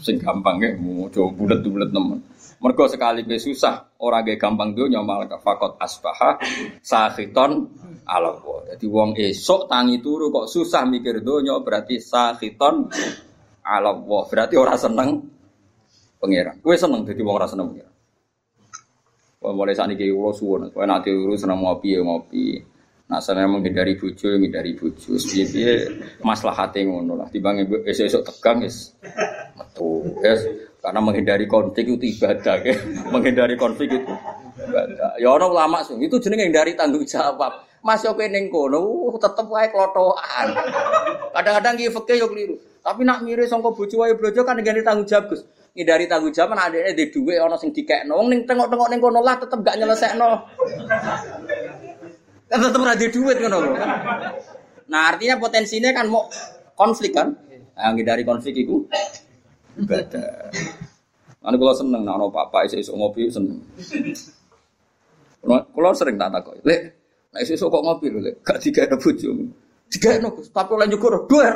[0.03, 2.21] sing gampang ya, ojo bulet-bulet nemen.
[2.59, 6.43] Mergo sekali be susah, ora ge gampang donya malah fakot asbaha
[6.83, 7.71] sahiton
[8.09, 8.65] ala wa.
[8.65, 12.89] Dadi wong esok tangi turu kok susah mikir donya berarti sahiton
[13.61, 14.25] ala wa.
[14.25, 15.21] Berarti ora seneng
[16.17, 16.65] pangeran.
[16.65, 17.95] Kowe seneng dadi wong ora seneng pangeran.
[19.39, 22.59] Wah, mulai saat ini ulo suwon, soalnya nanti urus senang ngopi ya ngopi.
[23.09, 25.15] Nah, saya menghindari bucu, menghindari bucu.
[25.15, 25.87] Sebiye
[26.27, 27.31] masalah hati ngono lah.
[27.31, 28.99] Tiba esok esok tegang es,
[29.57, 30.43] metu, es
[30.79, 32.75] Karena menghindari konflik itu ibadah, ya.
[33.15, 34.13] menghindari konflik itu
[34.59, 35.19] ibadah.
[35.23, 37.68] Ya orang ulama sih, itu jenenge dari tanggung jawab.
[37.83, 40.47] Mas yo ning kono uh, tetep wae klotokan.
[41.35, 42.57] Kadang-kadang ki fikih yo keliru.
[42.83, 45.47] Tapi nak mirip sangka bojo wae brojo kan ngene tanggung jawab Gus.
[45.79, 48.19] Ngindari tanggung jawab kan adekne di dhuwit ana sing dikekno.
[48.27, 50.31] Ning tengok-tengok ning kono lah tetep gak nyelesekno.
[52.49, 53.59] Kan tetep ora di dhuwit ngono
[54.89, 56.25] Nah, artinya potensinya kan mau
[56.73, 57.37] konflik kan?
[57.77, 58.89] Nah, ngindari konflik itu
[59.77, 60.49] ibadah.
[61.45, 63.61] Nanti kalau seneng, nah, papa isu isu ngopi seneng.
[65.45, 66.57] Kalau sering tak takut,
[67.39, 69.31] Nah, isu kok ngopi lho, gak tiga ada bojo.
[69.95, 71.55] Tiga ada tapi lan nyukur duer.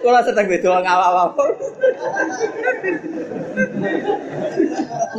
[0.00, 1.36] Kula sedang beda wong awak-awak.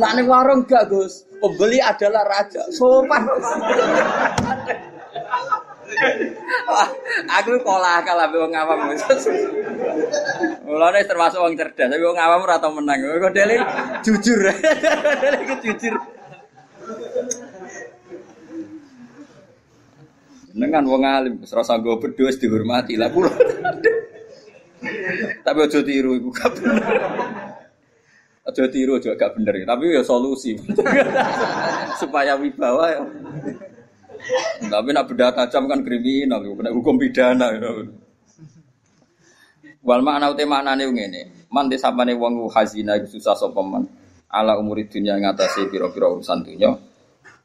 [0.02, 2.66] Nah ning warung gak Gus, pembeli adalah raja.
[2.74, 3.22] Sopan.
[7.38, 8.78] Aku kolah kalah wong awam.
[10.66, 12.98] Mulane termasuk wong cerdas, tapi wong awam ora tau menang.
[13.02, 13.56] Kok dele
[14.04, 14.52] jujur.
[15.22, 15.94] dele jujur.
[20.58, 23.30] Dengan wong alim, serasa gue berdua dihormati lah kula.
[25.46, 26.82] Tapi aja tiru iku gak bener.
[28.48, 30.58] Tiru aja gak bener, tapi ya solusi.
[32.00, 33.02] Supaya wibawa ya.
[34.68, 37.48] Tapi nak beda tajam kan kriminal, kena hukum pidana.
[39.84, 41.22] Wal makna uti maknane ngene.
[41.48, 43.88] Man desapane wong hazina susah sapa man.
[44.28, 46.76] Ala umuri dunya ngatasi pira-pira urusan dunya.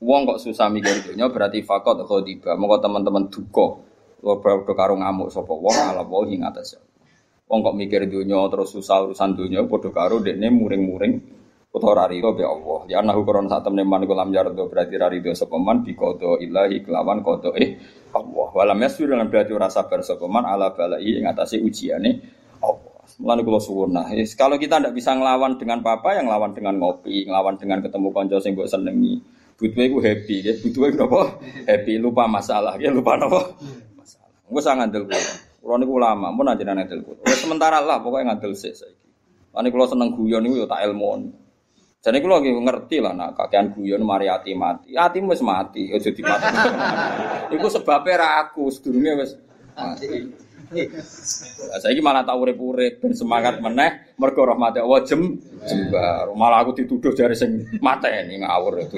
[0.04, 2.60] Wong kok susah mikir dunya berarti fakot khodiba.
[2.60, 3.80] Monggo teman-teman duka.
[4.20, 6.76] Padha karo ngamuk sapa wong ala wae ing atas.
[7.48, 11.43] Wong kok mikir dunya terus susah urusan dunya padha karo dekne muring-muring
[11.74, 12.86] utawa rarido be Allah.
[12.86, 16.86] Ya anahu koron sak temne man kulam jardo berarti rarido sapa man bi qada ilahi
[16.86, 17.82] kelawan qada eh
[18.14, 18.48] Allah.
[18.54, 22.22] Walam yasir dengan berarti ora sabar ala balai ing atase ujiane
[22.62, 22.94] Allah.
[23.20, 24.08] Mulane kula suwun nah,
[24.40, 28.38] kalau kita tidak bisa ngelawan dengan papa yang ngelawan dengan ngopi, ngelawan dengan ketemu kanca
[28.40, 29.20] sing mbok senengi.
[29.54, 30.54] Butuhe iku happy, ya.
[30.58, 31.38] Butuhe napa?
[31.70, 33.54] Happy, lupa masalah, ya lupa napa?
[33.94, 34.32] Masalah.
[34.50, 35.20] Engko sak ngandel kula.
[35.62, 37.22] Kula niku ulama, mun aja ngandel kula.
[37.38, 39.08] sementara lah pokoknya ngandel sik saiki.
[39.54, 41.43] Lan kula seneng guyon niku ya tak ilmu.
[42.04, 46.12] Jadi kalau lagi ngerti lah, nak kakean guyon mari hati mati, hati wes mati, ojo
[46.20, 46.48] mati.
[47.56, 49.32] Iku sebabnya ra aku, sedurunge wes
[49.72, 50.08] mati.
[50.74, 56.28] Nah, saya malah tak urip-urip ben semangat meneh mergo rahmate Allah jem jembar.
[56.34, 58.98] Malah aku dituduh dari sing mateni ngawur itu.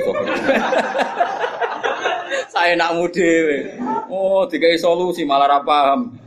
[2.49, 3.75] saya nak mude.
[4.07, 6.24] Oh, dikai solusi malah ra paham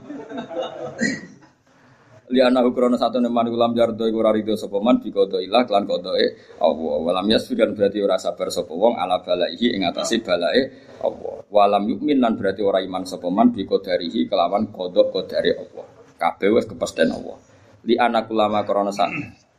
[2.29, 5.65] li ana ukrono satu neman ulam jardo iku ora rido sapa man bi kodo ilah
[5.65, 6.27] lan kodoe
[6.61, 6.97] Allah.
[7.01, 10.63] Walam yasfiran berarti ora sabar sapa wong ala balaihi ing atase balae
[11.01, 11.45] Allah.
[11.49, 15.87] Walam yukmin lan berarti ora iman sapa man bi kodarihi kelawan kodok kodare Allah.
[16.19, 17.37] Kabeh wis kepesten Allah.
[17.87, 19.09] Li ana ulama krana sak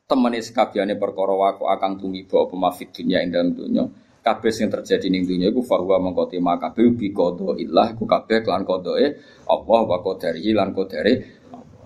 [0.10, 3.86] temene sekabiane perkara waku akang tumiba apa mafid dunya ing dalem dunya
[4.20, 8.44] kabeh sing terjadi ning dunya iku fahuwa mengko tema kabeh bi kodo ilah iku kabeh
[8.44, 9.06] kodoe
[9.48, 11.39] Allah wa kodarihi lan kodare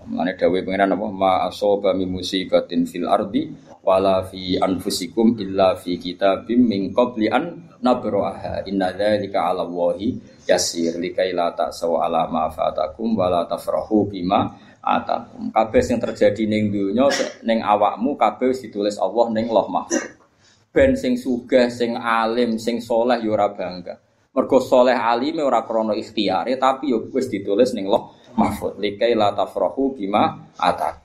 [0.03, 3.47] Mengenai dawe pengiran apa ma asoba mi musibatin fil ardi
[3.79, 10.99] wala fi anfusikum illa fi kitabim min qabli an nabraha inna dzalika 'ala Allahi yasir
[10.99, 14.51] likai la ta'saw ala ma fatakum wala tafrahu bima
[14.83, 15.55] atakum.
[15.55, 17.07] Kabeh sing terjadi ning donya
[17.47, 20.03] ning awakmu kabeh ditulis Allah ning Loh Mahfuz.
[20.73, 23.95] Ben sing sugih, sing alim, sing soleh ya ora bangga.
[24.33, 28.77] Mergo soleh alime ora krana ikhtiyare tapi ya wis ditulis ning Loh mahfud.
[28.81, 31.03] Likai la tafrahu bima atak.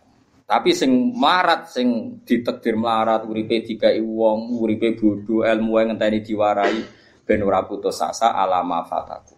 [0.49, 6.81] Tapi sing marat sing ditekdir melarat uripe dikai wong uripe bodho ilmu yang ngenteni diwarai
[7.29, 9.37] ben ora putus asa alama fataku.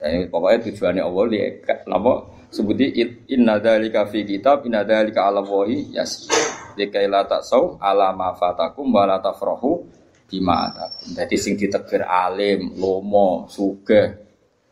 [0.00, 1.38] Dan pokoknya tujuannya Allah di
[1.88, 2.12] napa?
[2.48, 2.96] Sebuti
[3.34, 6.30] inna dzalika fi kitab inna dzalika ala wahi yas
[6.78, 9.86] likai la taksau alama fatakum wa la tafrahu
[10.26, 14.22] bima atakum jadi sing ditekdir alim lomo sugih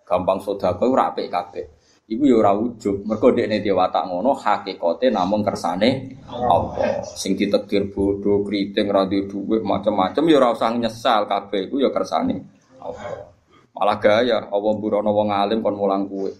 [0.02, 1.66] gampang sedekah ora apik kabeh
[2.12, 7.00] Iku ya ora ujug, mergo dekne dhewe watak ngono hakikate namung kersane Allah.
[7.08, 11.88] Sing ditegir bodoh, kriting, ra duwe dhuwit, macam-macam ya ora usah nyesal kabeh iku ya
[11.88, 12.36] kersane
[12.84, 13.32] Allah.
[13.72, 16.36] Malah gaya Allah burono wong alim kon mulang kuwe.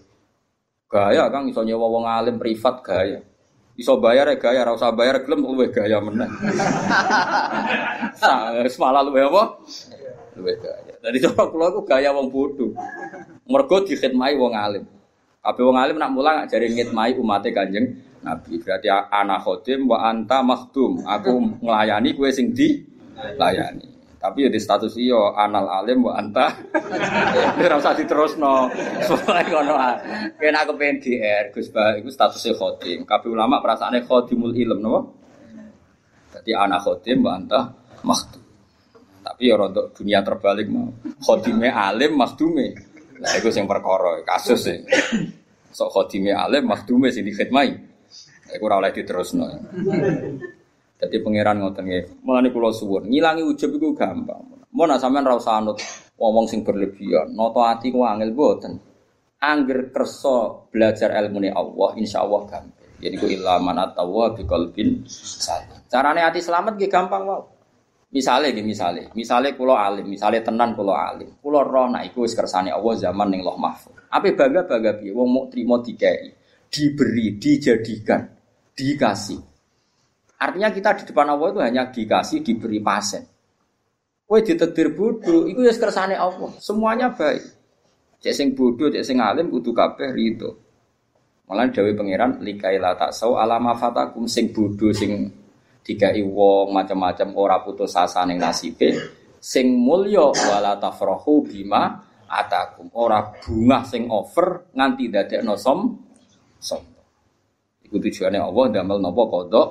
[0.85, 3.17] Gaya Kang iso nyewa wong alim privat gaya.
[3.73, 6.29] Iso bayar ya gaya, ora usah bayar gelem luwe gaya meneh.
[8.77, 9.43] Malah luwe apa?
[10.37, 10.93] Luwe gaya.
[11.01, 12.77] Dadi coba kula gaya wong bodoh.
[13.49, 14.85] Mergo dikhidmati wong alim.
[15.43, 17.83] Kabeh wong alim nak mulang ngajari ngitmai umate Kanjeng
[18.23, 18.63] Nabi.
[18.63, 21.03] Berarti ana khodim wa anta makhdum.
[21.03, 22.79] Aku nglayani kowe sing di
[23.35, 23.91] layani.
[24.23, 26.47] Tapi ya di status iyo anal alim wa anta.
[27.59, 28.71] Ora usah diterusno.
[29.03, 29.75] Soale ngono
[30.39, 33.03] Kena aku pengen GR Gus Ba iku statusnya khotim.
[33.03, 34.99] Kabeh ulama perasaane khotimul ilm napa?
[36.39, 37.67] Jadi anak khotim wa anta
[38.07, 38.39] maktum.
[39.27, 40.87] Tapi ya untuk dunia terbalik mau.
[41.19, 42.92] Khotime alim maktume.
[43.23, 44.83] Nah itu yang perkara kasus sih.
[45.71, 47.71] Sok khotime alim maktume sing dikhidmai.
[48.51, 49.47] Iku ora oleh diterusno.
[50.99, 52.03] Jadi pangeran ngoten nggih.
[52.27, 54.67] Mulane kula suwun, ngilangi ujub iku gampang.
[54.75, 55.79] Mau nak sampean ra usah anut
[56.19, 57.31] ngomong sing berlebihan.
[57.31, 58.75] Noto ati ku angel boten.
[59.43, 62.87] Angger kersa belajar ilmu Allah, insya Allah gampang.
[62.99, 65.79] Jadi ku ilaman atawa bi qalbin salim.
[65.91, 67.52] Carane ati selamat nggih gampang wae.
[68.13, 72.69] Misalnya gini misalnya, misalnya kulo alim, misalnya tenan kulo alim, kulo roh nak iku kersane
[72.69, 74.05] Allah zaman ning loh mahfud.
[74.13, 75.09] Apa bangga bangga piye?
[75.09, 76.29] Wong mau terima dikai,
[76.69, 78.21] diberi, dijadikan,
[78.77, 79.41] dikasih.
[80.37, 83.25] Artinya kita di depan Allah itu hanya dikasih, diberi pasen.
[84.29, 86.53] Kue ditetir bodoh, itu ya kersane Allah.
[86.61, 87.41] Semuanya baik.
[88.21, 90.61] Cek sing bodoh, cek sing alim, kudu kabeh rito.
[91.49, 95.27] Malah Dewi Pangeran likaila tak sau alama fatakum sing bodoh sing
[95.83, 98.95] dikai wong macam-macam ora putus asa ning nasibe
[99.37, 105.91] sing mulya wala tafrahu bima atakum ora bunga sing over nganti dadekno som
[106.57, 106.79] som
[107.83, 109.69] iku tujuane Allah damel napa kodok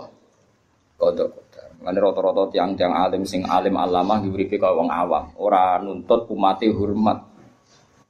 [1.00, 1.50] kodok kodok.
[1.82, 7.18] Mulane rata-rata tiang-tiang alim sing alim alamah diuripe kaya wong awam, ora nuntut umate hormat.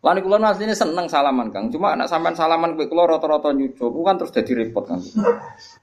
[0.04, 1.72] Lan kula asline seneng salaman Kang.
[1.72, 5.00] Cuma anak sampean salaman kowe kula rata-rata nyucup kan terus dadi repot Kang.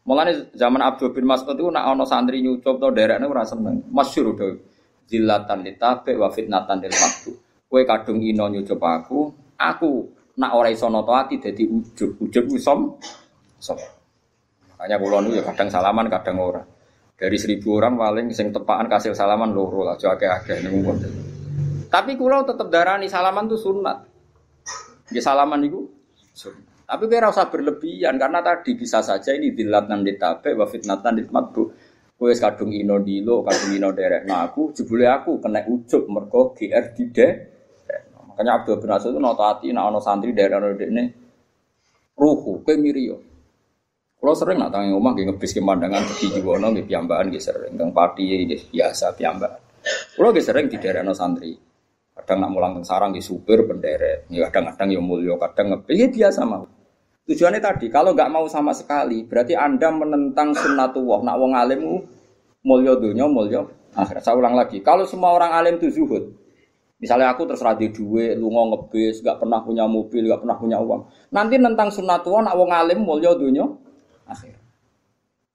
[0.08, 3.84] Mulane zaman Abdul bin Mas'ud itu nak ana santri nyucup to derekne ora seneng.
[3.92, 4.48] Masyhur to.
[5.10, 7.32] Zillatan litabe wa fitnatan lil maktu.
[7.70, 9.92] Kowe kadung ino nyucup aku, aku
[10.38, 12.18] nak ora iso nata ati dadi ujub.
[12.22, 12.90] Ujub ku som.
[14.74, 16.64] Makanya kula nu ya kadang salaman kadang ora.
[17.20, 20.72] Dari seribu orang paling sing tepaan kasih salaman loro lah, agak nih
[21.92, 23.98] Tapi kulo tetap darani salaman tuh sunat.
[25.12, 25.84] Ya salaman itu
[26.32, 26.69] sunat.
[26.90, 31.64] Tapi kira usah berlebihan karena tadi bisa saja ini dilatan ditabe wa fitnatan ditmatbu.
[32.18, 34.26] Kue kadung ino dilo, kadung ino derek.
[34.26, 37.28] Nah aku jebule aku kena ujuk mergo GR de.
[38.26, 41.06] Makanya Abdul bin Asad itu notati, nah ono santri daerah ini
[42.18, 43.22] ruhu, kue mirio.
[44.20, 47.96] Kalau sering nak tangi rumah, nggih ngebis pemandangan di Jiwono nggih piyambakan nggih sering, teng
[47.96, 49.62] pati biasa piyambakan.
[50.18, 51.56] Kalau nggih sering di daerah santri.
[52.20, 56.44] Kadang nak mulang sarang di supir benderet, ya kadang-kadang ya mulio, kadang ngebis ya biasa
[56.44, 56.79] mau.
[57.30, 61.22] Tujuannya tadi, kalau nggak mau sama sekali, berarti anda menentang sunnatullah.
[61.22, 61.94] Nak wong alimmu
[62.66, 64.26] mulio dunia, mulio akhirat.
[64.26, 66.34] Saya ulang lagi, kalau semua orang alim itu zuhud,
[67.00, 70.84] Misalnya aku terserah di duit, lu ngomong ngebis, gak pernah punya mobil, gak pernah punya
[70.84, 71.32] uang.
[71.32, 73.64] Nanti tentang sunnatullah, nak wong alim mulio dunia,
[74.28, 74.60] akhir.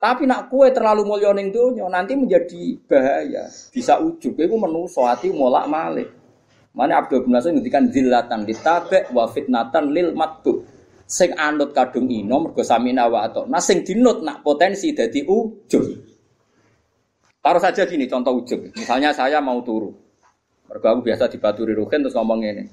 [0.01, 3.45] Tapi nak kue terlalu mulia ning donya nanti menjadi bahaya.
[3.73, 6.09] Bisa ujub iku menuso ati molak malik.
[6.75, 10.61] Mana Abdul bin Nasir ngendikan zillatan ditabek wa fitnatan lil matbu.
[11.05, 13.45] Sing anut kadung ino mergo samina wa ato.
[13.45, 15.85] Nah sing dinut nak potensi dadi ujub.
[17.41, 18.73] Taruh saja gini contoh ujub.
[18.73, 19.93] Misalnya saya mau turu.
[20.65, 22.65] Mergo aku biasa dibaturi Ruhin terus ngomong ini.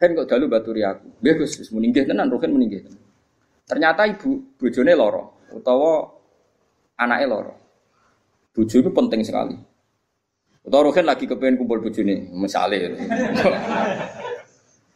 [0.00, 1.20] Kan kok dalu baturi aku.
[1.20, 2.80] Bagus, meninggi tenan Ruhin meninggi.
[3.68, 6.08] Ternyata ibu bojone loro utawa
[6.96, 7.52] anaknya loro.
[8.54, 9.56] Bojo itu penting sekali.
[10.64, 12.96] Utawa Rohin lagi kepengen kumpul bojone, misalnya.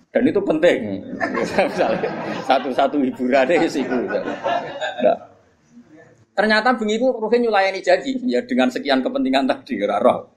[0.08, 1.04] Dan itu penting.
[2.48, 5.16] satu-satu hiburannya sih nah.
[6.38, 10.30] Ternyata bengi itu Rohin nyulayani janji ya dengan sekian kepentingan tadi roh.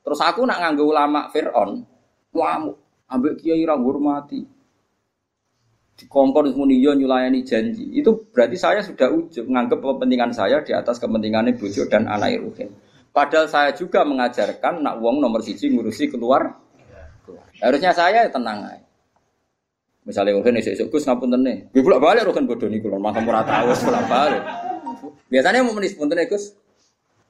[0.00, 1.82] Terus aku nak nganggo ulama Fir'aun,
[2.30, 2.76] ngamuk,
[3.10, 4.46] ambek kiai ra hormati
[6.00, 7.92] dikongkon semuniyo nyulayani janji.
[7.92, 12.72] Itu berarti saya sudah ujub menganggap kepentingan saya di atas kepentingan bojo dan anak Ruhin.
[13.10, 16.56] Padahal saya juga mengajarkan nak wong nomor siji ngurusi keluar.
[17.60, 18.89] Harusnya saya tenang aja.
[20.10, 21.70] Misalnya Ruhin esok-esok Gus ngapun tene.
[21.70, 24.42] Gue bolak balik Ruhin bodoh nih kulon makam murah tahu bolak balik.
[25.30, 26.58] Biasanya mau menis pun Gus.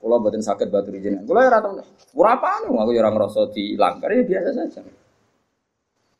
[0.01, 1.69] Kalau batin sakit batu izin, kalau ya rata
[2.17, 2.73] berapa nih?
[2.73, 4.81] Aku jarang rasa dilanggar ya biasa saja.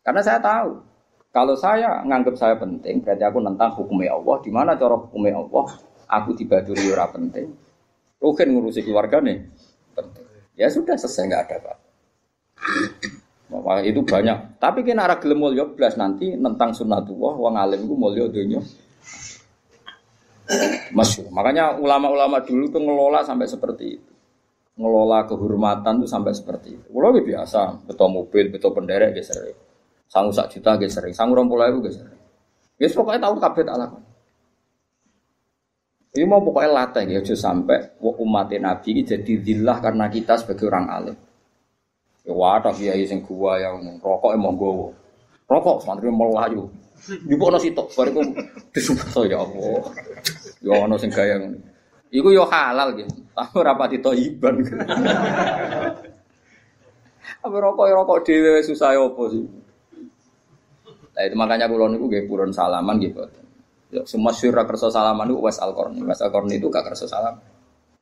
[0.05, 0.85] Karena saya tahu
[1.33, 4.37] kalau saya nganggap saya penting, berarti aku nentang hukumnya Allah.
[4.45, 5.81] Di mana cara hukumnya Allah?
[6.13, 7.57] Aku dibaduri ora penting.
[8.21, 9.49] Rukin ngurusi keluarga nih,
[9.97, 10.29] penting.
[10.61, 11.73] Ya sudah selesai nggak ada apa.
[13.51, 14.63] Wah, itu banyak.
[14.63, 18.63] Tapi kena arah gelem mulya blas nanti nentang sunnatullah wong alim ku mulya donya.
[20.95, 21.31] Masyur.
[21.35, 24.13] Makanya ulama-ulama dulu tuh ngelola sampai seperti itu.
[24.79, 26.87] Ngelola kehormatan tuh sampai seperti itu.
[26.95, 29.51] Kalau biasa, betul mobil, betul penderek, geser.
[30.11, 32.19] Sangu sak juta gak sering, sangu rong puluh ribu gak sering.
[32.79, 34.05] Ya pokoknya tahu kabeh tak lakukan.
[36.11, 41.17] Ini mau pokoknya latih ya, sampai umat Nabi jadi dillah karena kita sebagai orang alim.
[42.25, 44.93] Ya wadah kiai sing gua yang rokok emang gowo.
[45.49, 46.69] Rokok santri melayu.
[47.09, 48.21] Ibu ono sitok bariku
[48.77, 49.83] disumpah ya Allah.
[50.61, 51.57] Ya ono sing gaya ngono.
[52.13, 53.09] Iku yo halal gitu.
[53.33, 54.61] Tapi ora pati thayyiban.
[57.41, 59.45] Apa rokok ya rokok dhewe susah ya apa sih?
[61.17, 63.25] Nah itu makanya kula niku nggih purun salaman gitu.
[63.91, 67.41] Ya semua syura kerso salaman itu was al Was al itu gak kerso salam.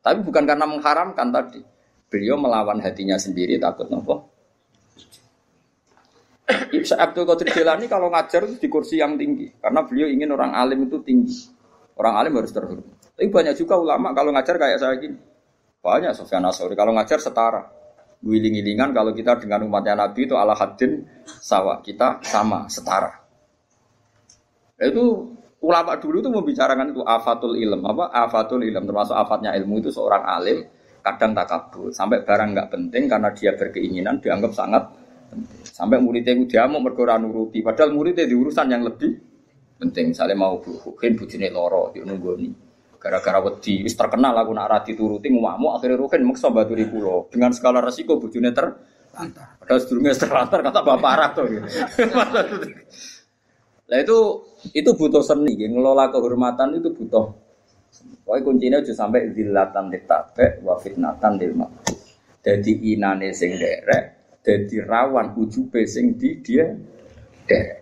[0.03, 1.61] Tapi bukan karena mengharamkan tadi.
[2.09, 4.39] Beliau melawan hatinya sendiri takut nopo
[6.97, 10.89] Abdul Qadir Jilani kalau ngajar itu di kursi yang tinggi karena beliau ingin orang alim
[10.89, 11.45] itu tinggi.
[11.99, 12.85] Orang alim harus terhormat.
[13.13, 15.19] Tapi banyak juga ulama kalau ngajar kayak saya gini.
[15.83, 17.61] Banyak Sofyan Asori kalau ngajar setara.
[18.19, 21.83] Wiling-wilingan kalau kita dengan umatnya Nabi itu ala hadin sawa.
[21.83, 23.15] Kita sama, setara.
[24.79, 27.83] Itu ulama dulu itu membicarakan itu afatul ilm.
[27.83, 28.11] Apa?
[28.11, 28.83] Afatul ilm.
[28.87, 30.63] Termasuk afatnya ilmu itu seorang alim
[31.01, 31.91] kadang takabur.
[31.91, 34.83] Sampai barang nggak penting karena dia berkeinginan dianggap sangat
[35.63, 39.11] Sampai muridnya itu diamuk mergo nuruti, padahal muridnya di urusan yang lebih
[39.79, 40.11] penting.
[40.11, 42.51] Misalnya mau bukin bujine loro, di nih.
[42.99, 47.55] Gara-gara wedi, wis terkenal aku nak rati turuti ngomong akhirnya rukin maksa baturi pulau dengan
[47.55, 48.67] skala resiko bujune ter.
[49.15, 51.47] Padahal sedurungnya terlantar kata bapak arah tuh.
[53.89, 57.33] Nah itu itu butuh seni, ngelola kehormatan itu butuh.
[58.23, 61.67] Pokoknya kuncinya aja sampai zilatan ditabe wa fitnatan dilma.
[62.39, 66.69] Jadi inane sing derek, jadi rawan ujube sing di dia
[67.49, 67.78] derek.